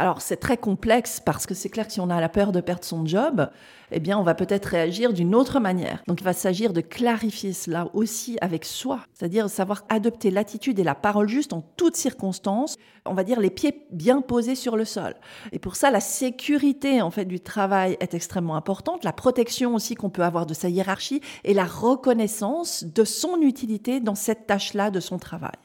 Alors 0.00 0.20
c'est 0.20 0.36
très 0.36 0.56
complexe 0.56 1.18
parce 1.18 1.44
que 1.44 1.54
c'est 1.54 1.68
clair 1.68 1.88
que 1.88 1.92
si 1.92 2.00
on 2.00 2.08
a 2.08 2.20
la 2.20 2.28
peur 2.28 2.52
de 2.52 2.60
perdre 2.60 2.84
son 2.84 3.04
job, 3.04 3.50
eh 3.90 3.98
bien 3.98 4.16
on 4.16 4.22
va 4.22 4.36
peut-être 4.36 4.66
réagir 4.66 5.12
d'une 5.12 5.34
autre 5.34 5.58
manière. 5.58 6.04
Donc 6.06 6.20
il 6.20 6.24
va 6.24 6.32
s'agir 6.32 6.72
de 6.72 6.80
clarifier 6.80 7.52
cela 7.52 7.90
aussi 7.94 8.38
avec 8.40 8.64
soi, 8.64 9.00
c'est-à-dire 9.12 9.50
savoir 9.50 9.84
adopter 9.88 10.30
l'attitude 10.30 10.78
et 10.78 10.84
la 10.84 10.94
parole 10.94 11.28
juste 11.28 11.52
en 11.52 11.62
toutes 11.76 11.96
circonstances, 11.96 12.76
on 13.06 13.14
va 13.14 13.24
dire 13.24 13.40
les 13.40 13.50
pieds 13.50 13.86
bien 13.90 14.20
posés 14.20 14.54
sur 14.54 14.76
le 14.76 14.84
sol. 14.84 15.16
Et 15.50 15.58
pour 15.58 15.74
ça 15.74 15.90
la 15.90 16.00
sécurité 16.00 17.02
en 17.02 17.10
fait 17.10 17.24
du 17.24 17.40
travail 17.40 17.96
est 17.98 18.14
extrêmement 18.14 18.54
importante, 18.54 19.02
la 19.02 19.12
protection 19.12 19.74
aussi 19.74 19.96
qu'on 19.96 20.10
peut 20.10 20.22
avoir 20.22 20.46
de 20.46 20.54
sa 20.54 20.68
hiérarchie 20.68 21.22
et 21.42 21.54
la 21.54 21.64
reconnaissance 21.64 22.84
de 22.84 23.02
son 23.02 23.40
utilité 23.40 23.98
dans 23.98 24.14
cette 24.14 24.46
tâche-là 24.46 24.92
de 24.92 25.00
son 25.00 25.18
travail. 25.18 25.58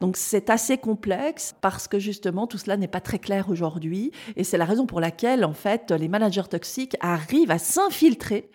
Donc 0.00 0.16
c'est 0.16 0.50
assez 0.50 0.78
complexe 0.78 1.54
parce 1.60 1.88
que 1.88 1.98
justement 1.98 2.46
tout 2.46 2.58
cela 2.58 2.76
n'est 2.76 2.88
pas 2.88 3.00
très 3.00 3.18
clair 3.18 3.48
aujourd'hui. 3.48 4.12
Et 4.36 4.44
c'est 4.44 4.58
la 4.58 4.64
raison 4.64 4.86
pour 4.86 5.00
laquelle 5.00 5.44
en 5.44 5.54
fait 5.54 5.90
les 5.90 6.08
managers 6.08 6.48
toxiques 6.50 6.96
arrivent 7.00 7.50
à 7.50 7.58
s'infiltrer 7.58 8.50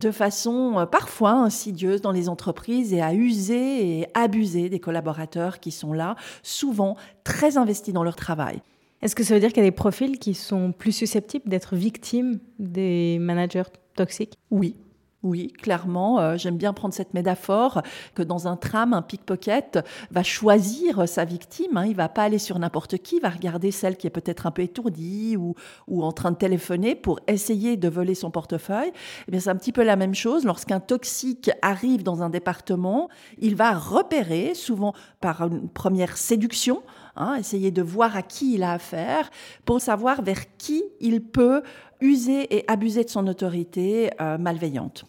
de 0.00 0.10
façon 0.10 0.78
euh, 0.78 0.86
parfois 0.86 1.32
insidieuse 1.32 2.00
dans 2.00 2.10
les 2.10 2.28
entreprises 2.28 2.92
et 2.92 3.00
à 3.00 3.14
user 3.14 4.00
et 4.00 4.06
abuser 4.14 4.68
des 4.68 4.80
collaborateurs 4.80 5.60
qui 5.60 5.70
sont 5.70 5.92
là, 5.92 6.16
souvent 6.42 6.96
très 7.24 7.56
investis 7.56 7.94
dans 7.94 8.02
leur 8.02 8.16
travail. 8.16 8.60
Est-ce 9.00 9.14
que 9.14 9.24
ça 9.24 9.34
veut 9.34 9.40
dire 9.40 9.50
qu'il 9.50 9.62
y 9.62 9.66
a 9.66 9.70
des 9.70 9.74
profils 9.74 10.18
qui 10.18 10.34
sont 10.34 10.72
plus 10.72 10.92
susceptibles 10.92 11.48
d'être 11.48 11.76
victimes 11.76 12.38
des 12.58 13.18
managers 13.20 13.70
toxiques? 13.94 14.38
Oui, 14.50 14.76
oui, 15.22 15.52
clairement, 15.52 16.18
euh, 16.18 16.36
j'aime 16.36 16.56
bien 16.56 16.72
prendre 16.72 16.92
cette 16.92 17.14
métaphore 17.14 17.82
que 18.14 18.24
dans 18.24 18.48
un 18.48 18.56
tram, 18.56 18.92
un 18.92 19.02
pickpocket 19.02 19.78
va 20.10 20.24
choisir 20.24 21.08
sa 21.08 21.24
victime. 21.24 21.76
Hein, 21.76 21.86
il 21.86 21.94
va 21.94 22.08
pas 22.08 22.24
aller 22.24 22.38
sur 22.38 22.58
n'importe 22.58 22.98
qui, 22.98 23.20
va 23.20 23.28
regarder 23.28 23.70
celle 23.70 23.96
qui 23.96 24.08
est 24.08 24.10
peut-être 24.10 24.46
un 24.46 24.50
peu 24.50 24.62
étourdie 24.62 25.36
ou, 25.36 25.54
ou 25.86 26.02
en 26.02 26.10
train 26.10 26.32
de 26.32 26.36
téléphoner 26.36 26.96
pour 26.96 27.20
essayer 27.28 27.76
de 27.76 27.88
voler 27.88 28.16
son 28.16 28.32
portefeuille. 28.32 28.90
Eh 29.28 29.30
bien, 29.30 29.38
c'est 29.38 29.50
un 29.50 29.56
petit 29.56 29.70
peu 29.70 29.84
la 29.84 29.94
même 29.94 30.14
chose. 30.14 30.44
Lorsqu'un 30.44 30.80
toxique 30.80 31.50
arrive 31.62 32.02
dans 32.02 32.22
un 32.22 32.30
département, 32.30 33.08
il 33.38 33.54
va 33.54 33.72
repérer, 33.72 34.54
souvent 34.54 34.92
par 35.20 35.42
une 35.42 35.68
première 35.68 36.16
séduction, 36.16 36.82
hein, 37.14 37.36
essayer 37.36 37.70
de 37.70 37.82
voir 37.82 38.16
à 38.16 38.22
qui 38.22 38.54
il 38.54 38.64
a 38.64 38.72
affaire 38.72 39.30
pour 39.64 39.80
savoir 39.80 40.22
vers 40.22 40.56
qui 40.56 40.82
il 41.00 41.22
peut 41.22 41.62
user 42.00 42.56
et 42.56 42.64
abuser 42.66 43.04
de 43.04 43.10
son 43.10 43.26
autorité 43.28 44.10
euh, 44.20 44.36
malveillante. 44.36 45.04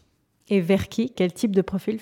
Et 0.53 0.61
vers 0.61 0.87
qui? 0.87 1.09
Quel 1.09 1.33
type 1.33 1.55
de 1.55 1.63
profil? 1.63 1.99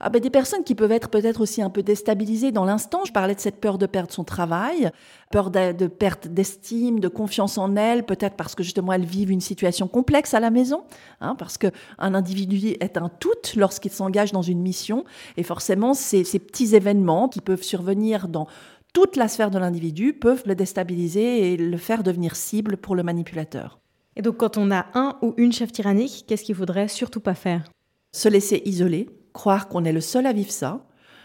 Ah 0.00 0.08
ben 0.08 0.22
des 0.22 0.30
personnes 0.30 0.64
qui 0.64 0.74
peuvent 0.74 0.90
être 0.90 1.10
peut-être 1.10 1.42
aussi 1.42 1.60
un 1.60 1.68
peu 1.68 1.82
déstabilisées 1.82 2.50
dans 2.50 2.64
l'instant. 2.64 3.04
Je 3.04 3.12
parlais 3.12 3.34
de 3.34 3.40
cette 3.40 3.60
peur 3.60 3.76
de 3.76 3.84
perdre 3.84 4.10
son 4.10 4.24
travail, 4.24 4.90
peur 5.30 5.50
de, 5.50 5.86
perte 5.86 6.26
d'estime, 6.26 6.98
de 6.98 7.08
confiance 7.08 7.58
en 7.58 7.76
elles, 7.76 8.06
peut-être 8.06 8.36
parce 8.36 8.54
que 8.54 8.62
justement 8.62 8.94
elles 8.94 9.04
vivent 9.04 9.30
une 9.30 9.42
situation 9.42 9.86
complexe 9.86 10.32
à 10.32 10.40
la 10.40 10.48
maison, 10.48 10.84
hein, 11.20 11.34
parce 11.34 11.58
que 11.58 11.66
un 11.98 12.14
individu 12.14 12.68
est 12.80 12.96
un 12.96 13.10
tout 13.10 13.28
lorsqu'il 13.54 13.92
s'engage 13.92 14.32
dans 14.32 14.40
une 14.40 14.62
mission, 14.62 15.04
et 15.36 15.42
forcément 15.42 15.92
ces, 15.92 16.24
ces 16.24 16.38
petits 16.38 16.74
événements 16.74 17.28
qui 17.28 17.42
peuvent 17.42 17.62
survenir 17.62 18.28
dans 18.28 18.46
toute 18.94 19.16
la 19.16 19.28
sphère 19.28 19.50
de 19.50 19.58
l'individu 19.58 20.14
peuvent 20.14 20.44
le 20.46 20.54
déstabiliser 20.54 21.52
et 21.52 21.56
le 21.58 21.76
faire 21.76 22.02
devenir 22.02 22.34
cible 22.34 22.78
pour 22.78 22.96
le 22.96 23.02
manipulateur. 23.02 23.78
Et 24.16 24.22
donc 24.22 24.38
quand 24.38 24.56
on 24.56 24.70
a 24.70 24.86
un 24.94 25.18
ou 25.20 25.34
une 25.36 25.52
chef 25.52 25.70
tyrannique, 25.70 26.24
qu'est-ce 26.26 26.44
qu'il 26.44 26.54
faudrait 26.54 26.88
surtout 26.88 27.20
pas 27.20 27.34
faire? 27.34 27.64
Se 28.12 28.28
laisser 28.28 28.62
isoler, 28.64 29.08
croire 29.32 29.68
qu'on 29.68 29.84
est 29.84 29.92
le 29.92 30.00
seul 30.00 30.26
à 30.26 30.32
vivre 30.32 30.50
ça. 30.50 30.84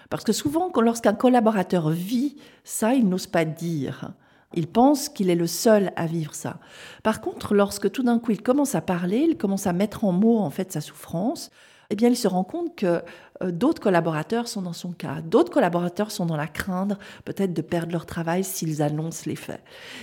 Parce 0.10 0.24
que 0.24 0.34
souvent, 0.34 0.72
lorsqu'un 0.78 1.14
collaborateur 1.14 1.90
vit 1.90 2.38
ça, 2.64 2.94
il 2.94 3.08
n'ose 3.10 3.28
pas 3.28 3.46
dire. 3.46 4.14
Il 4.54 4.68
pense 4.68 5.10
qu'il 5.10 5.30
est 5.30 5.36
le 5.36 5.48
seul 5.48 5.92
à 5.96 6.06
vivre 6.06 6.34
ça. 6.34 6.60
Par 7.04 7.22
contre, 7.22 7.54
lorsque 7.54 7.92
tout 7.92 8.04
d'un 8.04 8.20
coup 8.20 8.32
il 8.32 8.42
commence 8.42 8.76
à 8.76 8.82
parler, 8.82 9.26
il 9.30 9.38
commence 9.38 9.68
à 9.68 9.74
mettre 9.74 10.06
en 10.06 10.12
mots 10.12 10.38
en 10.38 10.50
fait 10.50 10.72
sa 10.72 10.82
souffrance, 10.82 11.50
eh 11.90 11.96
bien 11.96 12.10
il 12.10 12.16
se 12.16 12.28
rend 12.28 12.44
compte 12.44 12.76
que 12.76 13.04
euh, 13.44 13.52
d'autres 13.52 13.82
collaborateurs 13.82 14.48
sont 14.48 14.62
dans 14.62 14.74
son 14.74 14.92
cas, 14.92 15.22
d'autres 15.22 15.52
collaborateurs 15.52 16.10
sont 16.10 16.26
dans 16.26 16.38
la 16.38 16.48
crainte 16.48 16.98
peut-être 17.26 17.54
de 17.54 17.62
perdre 17.62 17.92
leur 17.92 18.06
travail 18.06 18.44
s'ils 18.44 18.82
annoncent 18.82 19.24
les 19.26 19.36
faits. 19.36 19.62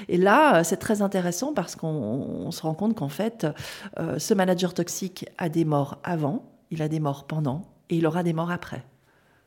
Et 0.08 0.18
là, 0.18 0.58
euh, 0.58 0.64
c'est 0.64 0.76
très 0.76 1.00
intéressant 1.02 1.54
parce 1.54 1.74
qu'on 1.74 2.50
se 2.50 2.62
rend 2.62 2.74
compte 2.74 2.94
qu'en 2.94 3.08
fait, 3.08 3.46
euh, 3.98 4.18
ce 4.18 4.34
manager 4.34 4.74
toxique 4.74 5.26
a 5.38 5.48
des 5.48 5.64
morts 5.64 5.98
avant, 6.04 6.51
il 6.72 6.82
a 6.82 6.88
des 6.88 7.00
morts 7.00 7.26
pendant 7.26 7.62
et 7.90 7.96
il 7.96 8.06
aura 8.06 8.22
des 8.22 8.32
morts 8.32 8.50
après. 8.50 8.84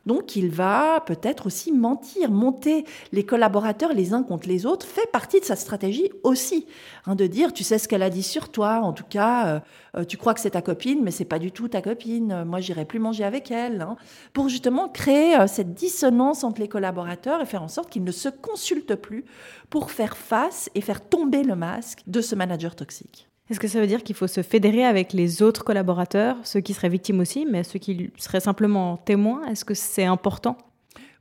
Donc 0.05 0.36
il 0.36 0.51
va 0.51 1.01
peut-être 1.01 1.48
aussi 1.48 1.72
mentir, 1.72 2.29
monter 2.29 2.86
les 3.12 3.25
collaborateurs 3.25 3.91
les 3.91 4.13
uns 4.13 4.22
contre 4.22 4.48
les 4.48 4.67
autres, 4.67 4.86
fait 4.86 5.10
partie 5.12 5.39
de 5.39 5.46
sa 5.46 5.55
stratégie 5.55 6.12
aussi, 6.22 6.67
hein, 7.05 7.15
de 7.15 7.25
dire 7.25 7.51
tu 7.53 7.63
sais 7.63 7.79
ce 7.79 7.88
qu'elle 7.88 8.03
a 8.03 8.12
dit 8.12 8.22
sur 8.22 8.50
toi, 8.50 8.82
en 8.82 8.94
tout 8.94 9.03
cas 9.10 9.48
euh, 9.48 9.60
euh, 9.98 10.03
tu 10.05 10.17
crois 10.17 10.36
que 10.36 10.39
c'est 10.39 10.51
ta 10.51 10.62
copine, 10.62 11.00
mais 11.03 11.10
c'est 11.10 11.25
pas 11.25 11.39
du 11.39 11.51
tout 11.51 11.67
ta 11.67 11.82
copine. 11.82 12.44
Moi 12.44 12.60
j'irai 12.60 12.86
plus 12.86 13.00
manger 13.00 13.24
avec 13.24 13.50
elle, 13.50 13.82
hein, 13.82 13.96
pour 14.34 14.48
justement 14.48 14.89
créer 14.89 15.36
euh, 15.36 15.48
cette 15.48 15.74
dissonance 15.74 16.44
entre 16.44 16.62
les 16.62 16.67
collaborateurs 16.67 17.41
et 17.41 17.46
faire 17.48 17.63
en 17.63 17.67
sorte 17.67 17.89
qu'ils 17.89 18.03
ne 18.03 18.12
se 18.12 18.29
consultent 18.29 18.96
plus 18.96 19.25
pour 19.72 19.89
faire 19.89 20.17
face 20.17 20.70
et 20.75 20.82
faire 20.82 21.01
tomber 21.01 21.41
le 21.41 21.55
masque 21.55 22.03
de 22.05 22.22
ce 22.22 22.36
manager 22.36 22.75
toxique. 22.75 23.27
Est-ce 23.50 23.60
que 23.60 23.68
ça 23.68 23.80
veut 23.80 23.86
dire 23.86 24.04
qu'il 24.04 24.16
faut 24.16 24.25
se 24.25 24.42
fédérer 24.42 24.86
avec 24.86 25.14
les 25.14 25.44
autres 25.44 25.64
collaborateurs, 25.64 26.38
ceux 26.44 26.62
qui 26.62 26.74
seraient 26.74 26.90
victimes 26.90 27.20
aussi, 27.20 27.46
mais 27.46 27.64
ceux 27.64 27.78
qui 27.78 28.12
seraient 28.18 28.40
simplement 28.40 28.98
témoins? 28.98 29.46
Est-ce 29.46 29.64
que 29.64 29.75
c'est 29.75 30.06
important? 30.06 30.58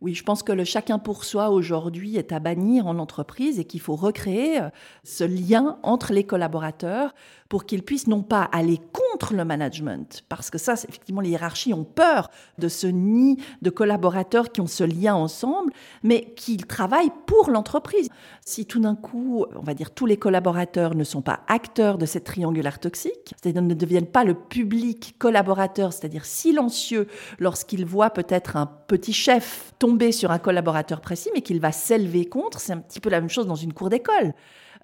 Oui, 0.01 0.15
je 0.15 0.23
pense 0.23 0.43
que 0.43 0.53
le 0.53 0.65
chacun 0.65 0.99
pour 0.99 1.25
soi 1.25 1.51
aujourd'hui 1.51 2.17
est 2.17 2.33
à 2.33 2.41
bannir 2.41 2.87
en 2.87 2.99
entreprise 2.99 3.59
et 3.59 3.65
qu'il 3.65 3.81
faut 3.81 3.97
recréer 3.97 4.61
euh, 4.61 4.69
ce 5.03 5.25
lien 5.25 5.79
entre 5.83 6.13
les 6.13 6.25
collaborateurs 6.25 7.15
pour 7.55 7.67
qu'ils 7.67 7.85
puissent 7.85 8.09
non 8.09 8.25
pas 8.25 8.43
aller 8.43 8.81
contre 8.93 9.33
le 9.33 9.45
management, 9.45 10.25
parce 10.29 10.51
que 10.51 10.59
ça, 10.59 10.73
effectivement, 10.73 11.21
les 11.21 11.31
hiérarchies 11.31 11.73
ont 11.73 11.85
peur 11.85 12.29
de 12.59 12.67
ce 12.67 12.89
nid 12.89 13.39
de 13.63 13.71
collaborateurs 13.71 14.51
qui 14.51 14.61
ont 14.61 14.67
ce 14.67 14.83
lien 14.83 15.15
ensemble, 15.15 15.73
mais 16.03 16.35
qu'ils 16.35 16.67
travaillent 16.67 17.13
pour 17.27 17.51
l'entreprise. 17.51 18.09
Si 18.45 18.67
tout 18.67 18.81
d'un 18.81 18.97
coup, 18.97 19.47
on 19.55 19.63
va 19.63 19.75
dire, 19.75 19.93
tous 19.93 20.05
les 20.05 20.17
collaborateurs 20.17 20.97
ne 20.97 21.05
sont 21.05 21.23
pas 21.23 21.45
acteurs 21.47 21.97
de 21.97 22.07
cette 22.07 22.25
triangulaire 22.25 22.81
toxique, 22.81 23.37
c'est-à-dire 23.41 23.63
ne 23.63 23.75
deviennent 23.75 24.05
pas 24.05 24.25
le 24.25 24.35
public 24.35 25.15
collaborateur, 25.21 25.93
c'est-à-dire 25.93 26.25
silencieux 26.25 27.07
lorsqu'ils 27.39 27.87
voient 27.87 28.11
peut-être 28.11 28.57
un 28.57 28.67
petit 28.67 29.13
chef 29.13 29.75
tomber 29.79 30.11
sur 30.11 30.33
un 30.33 30.41
collaborateur 30.41 31.01
précis, 31.01 31.31
mais 31.33 31.41
qu'il 31.41 31.61
va 31.61 31.71
s'élever 31.71 32.25
contre, 32.25 32.59
c'est 32.59 32.73
un 32.73 32.79
petit 32.79 32.99
peu 32.99 33.11
la 33.11 33.21
même 33.21 33.31
chose 33.31 33.47
dans 33.47 33.55
une 33.55 33.73
cour 33.73 33.91
d'école. 33.91 34.35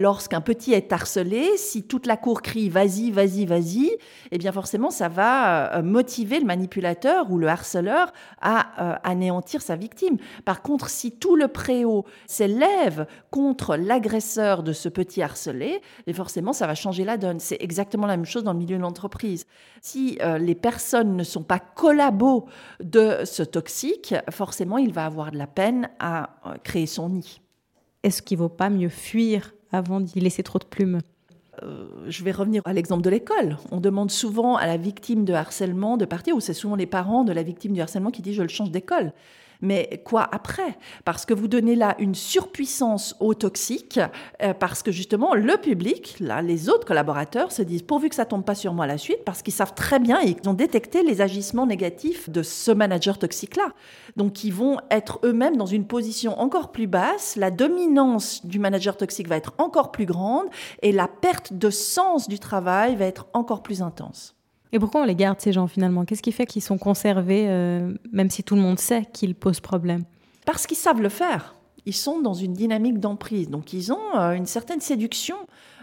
Lorsqu'un 0.01 0.41
petit 0.41 0.73
est 0.73 0.91
harcelé, 0.91 1.57
si 1.57 1.83
toute 1.83 2.07
la 2.07 2.17
cour 2.17 2.41
crie 2.41 2.69
vas-y, 2.69 3.11
vas-y, 3.11 3.45
vas-y, 3.45 3.91
eh 4.31 4.39
bien 4.39 4.51
forcément 4.51 4.89
ça 4.89 5.09
va 5.09 5.75
euh, 5.75 5.83
motiver 5.83 6.39
le 6.39 6.47
manipulateur 6.47 7.29
ou 7.29 7.37
le 7.37 7.47
harceleur 7.47 8.11
à 8.41 8.93
euh, 8.93 8.95
anéantir 9.03 9.61
sa 9.61 9.75
victime. 9.75 10.17
Par 10.43 10.63
contre, 10.63 10.89
si 10.89 11.11
tout 11.11 11.35
le 11.35 11.49
préau 11.49 12.03
s'élève 12.25 13.05
contre 13.29 13.75
l'agresseur 13.75 14.63
de 14.63 14.73
ce 14.73 14.89
petit 14.89 15.21
harcelé, 15.21 15.67
et 15.67 15.81
eh 16.07 16.13
forcément 16.13 16.51
ça 16.51 16.65
va 16.65 16.73
changer 16.73 17.03
la 17.03 17.17
donne. 17.17 17.39
C'est 17.39 17.61
exactement 17.61 18.07
la 18.07 18.17
même 18.17 18.25
chose 18.25 18.43
dans 18.43 18.53
le 18.53 18.59
milieu 18.59 18.77
de 18.77 18.81
l'entreprise. 18.81 19.45
Si 19.83 20.17
euh, 20.23 20.39
les 20.39 20.55
personnes 20.55 21.15
ne 21.15 21.23
sont 21.23 21.43
pas 21.43 21.59
collabos 21.59 22.45
de 22.83 23.19
ce 23.23 23.43
toxique, 23.43 24.15
forcément 24.31 24.79
il 24.79 24.93
va 24.93 25.05
avoir 25.05 25.29
de 25.29 25.37
la 25.37 25.45
peine 25.45 25.91
à 25.99 26.41
créer 26.63 26.87
son 26.87 27.09
nid. 27.09 27.39
Est-ce 28.01 28.23
qu'il 28.23 28.39
ne 28.39 28.41
vaut 28.41 28.49
pas 28.49 28.71
mieux 28.71 28.89
fuir 28.89 29.51
avant 29.71 29.99
d'y 29.99 30.19
laisser 30.19 30.43
trop 30.43 30.59
de 30.59 30.65
plumes 30.65 30.99
euh, 31.63 31.85
je 32.07 32.23
vais 32.23 32.31
revenir 32.31 32.61
à 32.65 32.73
l'exemple 32.73 33.03
de 33.03 33.09
l'école. 33.09 33.57
On 33.71 33.81
demande 33.81 34.09
souvent 34.09 34.55
à 34.55 34.65
la 34.67 34.77
victime 34.77 35.25
de 35.25 35.33
harcèlement 35.33 35.97
de 35.97 36.05
partir, 36.05 36.35
ou 36.35 36.39
c'est 36.39 36.53
souvent 36.53 36.75
les 36.75 36.85
parents 36.85 37.23
de 37.23 37.33
la 37.33 37.43
victime 37.43 37.73
du 37.73 37.81
harcèlement 37.81 38.09
qui 38.09 38.21
disent 38.21 38.35
je 38.35 38.41
le 38.41 38.47
change 38.47 38.71
d'école. 38.71 39.11
Mais 39.61 40.01
quoi 40.05 40.27
après? 40.31 40.77
Parce 41.05 41.25
que 41.25 41.33
vous 41.33 41.47
donnez 41.47 41.75
là 41.75 41.95
une 41.99 42.15
surpuissance 42.15 43.15
au 43.19 43.33
toxique, 43.33 43.99
euh, 44.41 44.53
parce 44.53 44.83
que 44.83 44.91
justement 44.91 45.33
le 45.33 45.57
public, 45.57 46.17
là, 46.19 46.41
les 46.41 46.69
autres 46.69 46.85
collaborateurs 46.85 47.51
se 47.51 47.61
disent 47.61 47.83
pourvu 47.83 48.09
que 48.09 48.15
ça 48.15 48.25
tombe 48.25 48.43
pas 48.43 48.55
sur 48.55 48.73
moi 48.73 48.87
la 48.87 48.97
suite, 48.97 49.23
parce 49.25 49.41
qu'ils 49.41 49.53
savent 49.53 49.75
très 49.75 49.99
bien 49.99 50.19
et 50.21 50.35
ils 50.41 50.49
ont 50.49 50.53
détecté 50.53 51.03
les 51.03 51.21
agissements 51.21 51.65
négatifs 51.65 52.29
de 52.29 52.43
ce 52.43 52.71
manager 52.71 53.19
toxique-là. 53.19 53.69
Donc 54.17 54.43
ils 54.43 54.53
vont 54.53 54.77
être 54.89 55.19
eux-mêmes 55.23 55.57
dans 55.57 55.65
une 55.65 55.85
position 55.85 56.39
encore 56.39 56.71
plus 56.71 56.87
basse, 56.87 57.35
la 57.35 57.51
dominance 57.51 58.45
du 58.45 58.59
manager 58.59 58.97
toxique 58.97 59.27
va 59.27 59.37
être 59.37 59.53
encore 59.57 59.91
plus 59.91 60.05
grande 60.05 60.47
et 60.81 60.91
la 60.91 61.07
perte 61.07 61.53
de 61.53 61.69
sens 61.69 62.27
du 62.27 62.39
travail 62.39 62.95
va 62.95 63.05
être 63.05 63.27
encore 63.33 63.63
plus 63.63 63.81
intense. 63.81 64.35
Et 64.73 64.79
pourquoi 64.79 65.01
on 65.01 65.05
les 65.05 65.15
garde, 65.15 65.39
ces 65.39 65.51
gens, 65.51 65.67
finalement? 65.67 66.05
Qu'est-ce 66.05 66.21
qui 66.21 66.31
fait 66.31 66.45
qu'ils 66.45 66.61
sont 66.61 66.77
conservés, 66.77 67.45
euh, 67.47 67.93
même 68.11 68.29
si 68.29 68.43
tout 68.43 68.55
le 68.55 68.61
monde 68.61 68.79
sait 68.79 69.05
qu'ils 69.11 69.35
posent 69.35 69.59
problème? 69.59 70.03
Parce 70.45 70.65
qu'ils 70.65 70.77
savent 70.77 71.01
le 71.01 71.09
faire. 71.09 71.55
Ils 71.85 71.95
sont 71.95 72.21
dans 72.21 72.33
une 72.33 72.53
dynamique 72.53 72.99
d'emprise. 72.99 73.49
Donc, 73.49 73.73
ils 73.73 73.91
ont 73.91 74.15
euh, 74.15 74.31
une 74.31 74.45
certaine 74.45 74.79
séduction. 74.79 75.35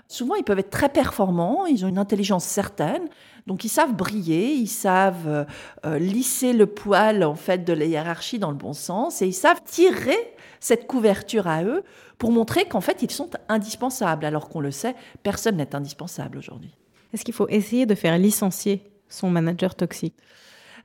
Souvent, 0.07 0.37
ils 0.37 0.45
peuvent 0.45 0.59
être 0.59 0.71
très 0.71 0.89
performants, 0.89 1.67
ils 1.67 1.85
ont 1.85 1.89
une 1.89 1.99
intelligence 1.99 2.45
certaine. 2.45 3.09
Donc, 3.47 3.65
ils 3.65 3.69
savent 3.69 3.95
briller, 3.95 4.53
ils 4.53 4.69
savent 4.69 5.47
euh, 5.85 5.99
lisser 5.99 6.55
le 6.55 6.67
poil, 6.67 7.25
en 7.25 7.35
fait, 7.35 7.65
de 7.65 7.75
la 7.75 7.85
hiérarchie 7.85 8.39
dans 8.39 8.51
le 8.51 8.57
bon 8.57 8.73
sens, 8.73 9.21
et 9.21 9.27
ils 9.27 9.35
savent 9.35 9.61
tirer 9.67 10.17
cette 10.61 10.87
couverture 10.87 11.47
à 11.47 11.63
eux 11.63 11.83
pour 12.17 12.33
montrer 12.33 12.65
qu'en 12.65 12.81
fait, 12.81 13.03
ils 13.03 13.11
sont 13.11 13.31
indispensables, 13.51 14.25
alors 14.25 14.49
qu'on 14.49 14.61
le 14.61 14.71
sait, 14.71 14.95
personne 15.23 15.57
n'est 15.57 15.75
indispensable 15.75 16.39
aujourd'hui. 16.39 16.75
Est-ce 17.13 17.25
qu'il 17.25 17.35
faut 17.35 17.49
essayer 17.49 17.87
de 17.87 17.95
faire 17.95 18.19
licencier 18.19 18.83
son 19.09 19.31
manager 19.31 19.75
toxique? 19.75 20.15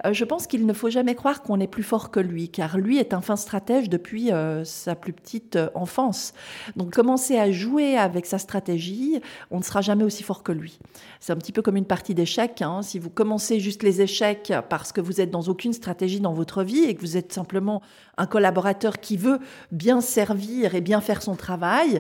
Euh, 0.05 0.13
je 0.13 0.25
pense 0.25 0.47
qu'il 0.47 0.65
ne 0.65 0.73
faut 0.73 0.89
jamais 0.89 1.15
croire 1.15 1.41
qu'on 1.41 1.59
est 1.59 1.67
plus 1.67 1.83
fort 1.83 2.11
que 2.11 2.19
lui, 2.19 2.49
car 2.49 2.77
lui 2.77 2.97
est 2.97 3.13
un 3.13 3.21
fin 3.21 3.35
stratège 3.35 3.89
depuis 3.89 4.31
euh, 4.31 4.63
sa 4.65 4.95
plus 4.95 5.13
petite 5.13 5.55
euh, 5.55 5.69
enfance. 5.75 6.33
Donc 6.75 6.93
commencer 6.93 7.37
à 7.37 7.51
jouer 7.51 7.97
avec 7.97 8.25
sa 8.25 8.37
stratégie, 8.37 9.21
on 9.51 9.59
ne 9.59 9.63
sera 9.63 9.81
jamais 9.81 10.03
aussi 10.03 10.23
fort 10.23 10.43
que 10.43 10.51
lui. 10.51 10.79
C'est 11.19 11.31
un 11.31 11.37
petit 11.37 11.51
peu 11.51 11.61
comme 11.61 11.77
une 11.77 11.85
partie 11.85 12.15
d'échecs. 12.15 12.61
Hein. 12.61 12.81
Si 12.81 12.99
vous 12.99 13.09
commencez 13.09 13.59
juste 13.59 13.83
les 13.83 14.01
échecs 14.01 14.53
parce 14.69 14.91
que 14.91 15.01
vous 15.01 15.21
êtes 15.21 15.31
dans 15.31 15.43
aucune 15.43 15.73
stratégie 15.73 16.19
dans 16.19 16.33
votre 16.33 16.63
vie 16.63 16.83
et 16.83 16.95
que 16.95 17.01
vous 17.01 17.17
êtes 17.17 17.31
simplement 17.31 17.81
un 18.17 18.25
collaborateur 18.25 18.99
qui 18.99 19.17
veut 19.17 19.39
bien 19.71 20.01
servir 20.01 20.75
et 20.75 20.81
bien 20.81 21.01
faire 21.01 21.21
son 21.21 21.35
travail, 21.35 21.99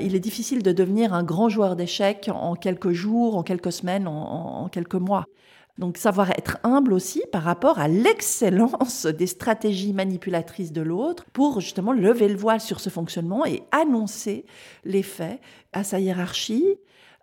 il 0.00 0.14
est 0.14 0.20
difficile 0.20 0.62
de 0.62 0.72
devenir 0.72 1.14
un 1.14 1.22
grand 1.22 1.48
joueur 1.48 1.74
d'échecs 1.76 2.30
en 2.32 2.54
quelques 2.54 2.92
jours, 2.92 3.36
en 3.36 3.42
quelques 3.42 3.72
semaines, 3.72 4.06
en 4.06 4.68
quelques 4.68 4.94
mois. 4.94 5.24
Donc 5.80 5.96
savoir 5.96 6.30
être 6.32 6.58
humble 6.62 6.92
aussi 6.92 7.22
par 7.32 7.42
rapport 7.42 7.78
à 7.78 7.88
l'excellence 7.88 9.06
des 9.06 9.26
stratégies 9.26 9.94
manipulatrices 9.94 10.72
de 10.72 10.82
l'autre 10.82 11.24
pour 11.32 11.60
justement 11.60 11.92
lever 11.92 12.28
le 12.28 12.36
voile 12.36 12.60
sur 12.60 12.80
ce 12.80 12.90
fonctionnement 12.90 13.46
et 13.46 13.62
annoncer 13.72 14.44
les 14.84 15.02
faits 15.02 15.40
à 15.72 15.82
sa 15.82 15.98
hiérarchie, 15.98 16.66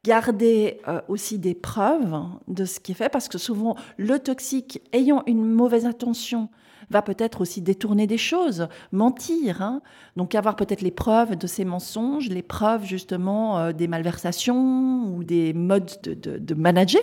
garder 0.03 0.79
euh, 0.87 1.01
aussi 1.07 1.37
des 1.37 1.53
preuves 1.53 2.15
de 2.47 2.65
ce 2.65 2.79
qui 2.79 2.93
est 2.93 2.95
fait, 2.95 3.09
parce 3.09 3.27
que 3.27 3.37
souvent 3.37 3.75
le 3.97 4.17
toxique 4.17 4.81
ayant 4.91 5.21
une 5.27 5.45
mauvaise 5.45 5.85
intention 5.85 6.49
va 6.89 7.01
peut-être 7.01 7.41
aussi 7.41 7.61
détourner 7.61 8.07
des 8.07 8.17
choses, 8.17 8.67
mentir. 8.91 9.61
Hein. 9.61 9.81
Donc 10.15 10.35
avoir 10.35 10.55
peut-être 10.55 10.81
les 10.81 10.91
preuves 10.91 11.35
de 11.35 11.47
ces 11.47 11.65
mensonges, 11.65 12.29
les 12.29 12.41
preuves 12.41 12.85
justement 12.85 13.59
euh, 13.59 13.71
des 13.73 13.87
malversations 13.87 15.13
ou 15.15 15.23
des 15.23 15.53
modes 15.53 15.91
de, 16.03 16.13
de, 16.13 16.37
de 16.37 16.53
manager 16.53 17.01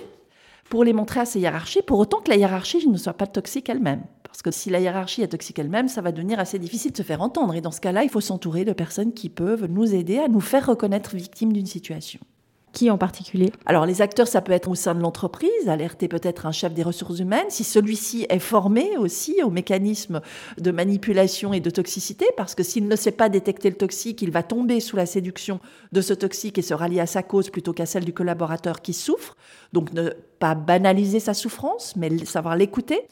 pour 0.71 0.85
les 0.85 0.93
montrer 0.93 1.21
à 1.21 1.27
ces 1.27 1.41
hiérarchies, 1.41 1.83
pour 1.83 1.99
autant 1.99 2.21
que 2.21 2.31
la 2.31 2.37
hiérarchie 2.37 2.89
ne 2.89 2.97
soit 2.97 3.13
pas 3.13 3.27
toxique 3.27 3.69
elle-même. 3.69 4.03
Parce 4.25 4.43
que 4.43 4.51
si 4.51 4.71
la 4.71 4.81
hiérarchie 4.81 5.23
est 5.23 5.29
toxique 5.29 5.59
elle-même, 5.59 5.89
ça 5.89 6.01
va 6.01 6.11
devenir 6.11 6.41
assez 6.41 6.59
difficile 6.59 6.91
de 6.91 6.97
se 6.97 7.03
faire 7.03 7.23
entendre. 7.23 7.55
Et 7.55 7.61
dans 7.61 7.71
ce 7.71 7.81
cas-là, 7.81 8.03
il 8.03 8.11
faut 8.11 8.21
s'entourer 8.21 8.65
de 8.65 8.73
personnes 8.73 9.13
qui 9.13 9.29
peuvent 9.29 9.67
nous 9.67 9.95
aider 9.95 10.19
à 10.19 10.27
nous 10.27 10.41
faire 10.41 10.67
reconnaître 10.67 11.15
victimes 11.15 11.53
d'une 11.53 11.67
situation. 11.67 12.19
Qui 12.75 12.91
en 12.91 12.99
particulier? 12.99 13.53
Alors 13.67 13.87
les 13.87 14.03
acteurs, 14.03 14.27
ça 14.27 14.41
peut 14.41 14.51
être 14.51 14.69
au 14.69 14.75
sein 14.75 14.97
de 14.97 15.01
l'entreprise, 15.01 15.69
alerter 15.69 16.09
peut-être 16.09 16.45
un 16.45 16.51
chef 16.51 16.75
des 16.75 16.83
ressources 16.83 17.21
humaines, 17.21 17.47
si 17.49 17.63
celui-ci 17.63 18.27
est 18.29 18.41
formé 18.41 18.99
aussi 18.99 19.45
aux 19.45 19.51
mécanismes 19.51 20.21
de 20.59 20.73
manipulation 20.73 21.55
et 21.55 21.61
de 21.61 21.71
toxicité, 21.71 22.27
parce 22.37 22.57
que 22.57 22.65
s'il 22.65 22.89
ne 22.89 22.97
sait 22.97 23.13
pas 23.13 23.29
détecter 23.29 23.71
le 23.71 23.77
toxique, 23.77 24.23
il 24.23 24.33
va 24.33 24.43
tomber 24.43 24.81
sous 24.81 24.97
la 24.97 25.07
séduction 25.07 25.61
de 25.93 26.01
ce 26.01 26.15
toxique 26.15 26.59
et 26.59 26.63
se 26.63 26.75
rallier 26.75 26.99
à 26.99 27.07
sa 27.07 27.23
cause 27.23 27.49
plutôt 27.49 27.73
qu'à 27.73 27.87
celle 27.87 28.05
du 28.05 28.13
collaborateur 28.13 28.83
qui 28.83 28.93
souffre. 28.93 29.37
Donc 29.73 29.93
ne 29.93 30.11
pas 30.41 30.57
banaliser 30.57 31.21
sa 31.21 31.33
souffrance, 31.33 31.95
mais 31.95 32.25
savoir 32.25 32.57
l'écouter. 32.57 33.07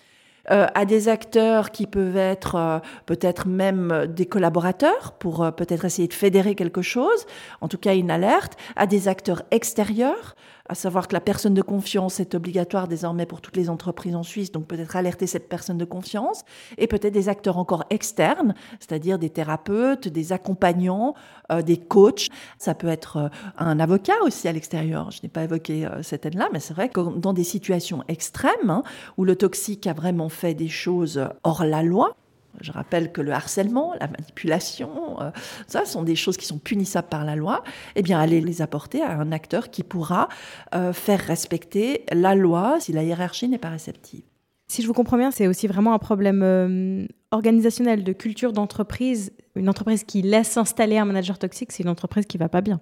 Euh, 0.50 0.66
à 0.74 0.85
des 0.85 1.09
acteurs 1.09 1.70
qui 1.70 1.87
peuvent 1.87 2.16
être 2.16 2.57
euh, 2.57 2.78
peut-être 3.07 3.46
même 3.46 4.07
des 4.09 4.26
collaborateurs 4.26 5.12
pour 5.12 5.44
euh, 5.44 5.52
peut-être 5.52 5.85
essayer 5.85 6.09
de 6.09 6.12
fédérer 6.12 6.57
quelque 6.57 6.83
chose, 6.83 7.26
en 7.61 7.68
tout 7.68 7.78
cas 7.78 7.94
une 7.94 8.11
alerte, 8.11 8.57
à 8.74 8.88
des 8.88 9.07
acteurs 9.07 9.42
extérieurs 9.52 10.35
à 10.73 10.75
savoir 10.75 11.07
que 11.07 11.13
la 11.13 11.21
personne 11.21 11.53
de 11.53 11.61
confiance 11.61 12.19
est 12.19 12.35
obligatoire 12.35 12.89
désormais 12.89 13.27
pour 13.27 13.43
toutes 13.43 13.59
les 13.59 13.69
entreprises 13.69 14.17
en 14.17 14.23
Suisse, 14.23 14.53
donc 14.53 14.67
peut-être 14.67 14.97
alerter 14.97 15.27
cette 15.27 15.47
personne 15.47 15.77
de 15.77 15.85
confiance, 15.85 16.45
et 16.79 16.87
peut-être 16.87 17.13
des 17.13 17.29
acteurs 17.29 17.59
encore 17.59 17.85
externes, 17.91 18.55
c'est-à-dire 18.81 19.19
des 19.19 19.29
thérapeutes, 19.29 20.09
des 20.09 20.33
accompagnants, 20.33 21.15
euh, 21.53 21.61
des 21.61 21.77
coachs. 21.77 22.29
Ça 22.59 22.75
peut 22.75 22.89
être 22.89 23.17
euh, 23.19 23.29
un 23.59 23.79
avocat 23.81 24.15
aussi 24.25 24.49
à 24.49 24.53
l'extérieur. 24.53 25.11
Je 25.11 25.21
n'ai 25.23 25.29
pas 25.29 25.45
évoqué 25.45 25.85
euh, 25.85 26.03
cette 26.03 26.25
aide-là, 26.25 26.49
mais 26.55 26.61
c'est 26.61 26.73
vrai 26.73 26.89
que 26.89 27.19
dans 27.19 27.35
des 27.35 27.45
situations 27.45 28.03
extrêmes, 28.09 28.71
hein, 28.71 28.83
où 29.19 29.25
le 29.25 29.37
toxique 29.37 29.87
a 29.87 29.93
vraiment 29.93 30.31
fait 30.31 30.55
des 30.55 30.69
choses 30.69 31.23
hors 31.45 31.65
la 31.67 31.83
loi, 31.83 32.17
je 32.62 32.72
rappelle 32.72 33.12
que 33.12 33.20
le 33.20 33.33
harcèlement, 33.33 33.94
la 34.01 34.09
manipulation, 34.09 35.20
euh, 35.20 35.31
ça 35.66 35.85
sont 35.85 36.03
des 36.03 36.16
choses 36.16 36.37
qui 36.37 36.46
sont 36.46 36.59
punissables 36.59 37.09
par 37.09 37.25
la 37.25 37.37
loi. 37.37 37.62
Eh 37.96 38.03
bien, 38.03 38.18
allez 38.18 38.40
les 38.40 38.62
apporter 38.62 39.03
à 39.03 39.12
un 39.12 39.33
acteur 39.33 39.70
qui 39.70 39.83
pourra 39.83 40.29
euh, 40.75 40.92
faire 40.92 41.20
respecter 41.20 42.05
la 42.12 42.35
loi 42.35 42.79
si 42.81 42.92
la 42.92 43.03
hiérarchie 43.03 43.48
n'est 43.48 43.59
pas 43.59 43.70
réceptive. 43.70 44.22
Si 44.68 44.81
je 44.81 44.87
vous 44.87 44.94
comprends 44.94 45.18
bien, 45.18 45.31
c'est 45.31 45.48
aussi 45.48 45.66
vraiment 45.66 45.92
un 45.92 45.98
problème 45.98 46.42
euh, 46.42 47.07
organisationnel, 47.31 48.05
de 48.05 48.12
culture 48.12 48.53
d'entreprise. 48.53 49.33
Une 49.55 49.68
entreprise 49.68 50.05
qui 50.05 50.22
laisse 50.22 50.48
s'installer 50.48 50.96
un 50.96 51.05
manager 51.05 51.38
toxique, 51.38 51.72
c'est 51.72 51.83
une 51.83 51.90
entreprise 51.90 52.25
qui 52.25 52.38
va 52.38 52.48
pas 52.48 52.62
bien. 52.62 52.81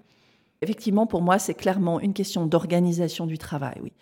Effectivement, 0.63 1.07
pour 1.07 1.23
moi, 1.23 1.39
c'est 1.39 1.55
clairement 1.55 1.99
une 2.01 2.13
question 2.13 2.47
d'organisation 2.47 3.27
du 3.27 3.39
travail, 3.39 3.81
oui. 3.83 3.93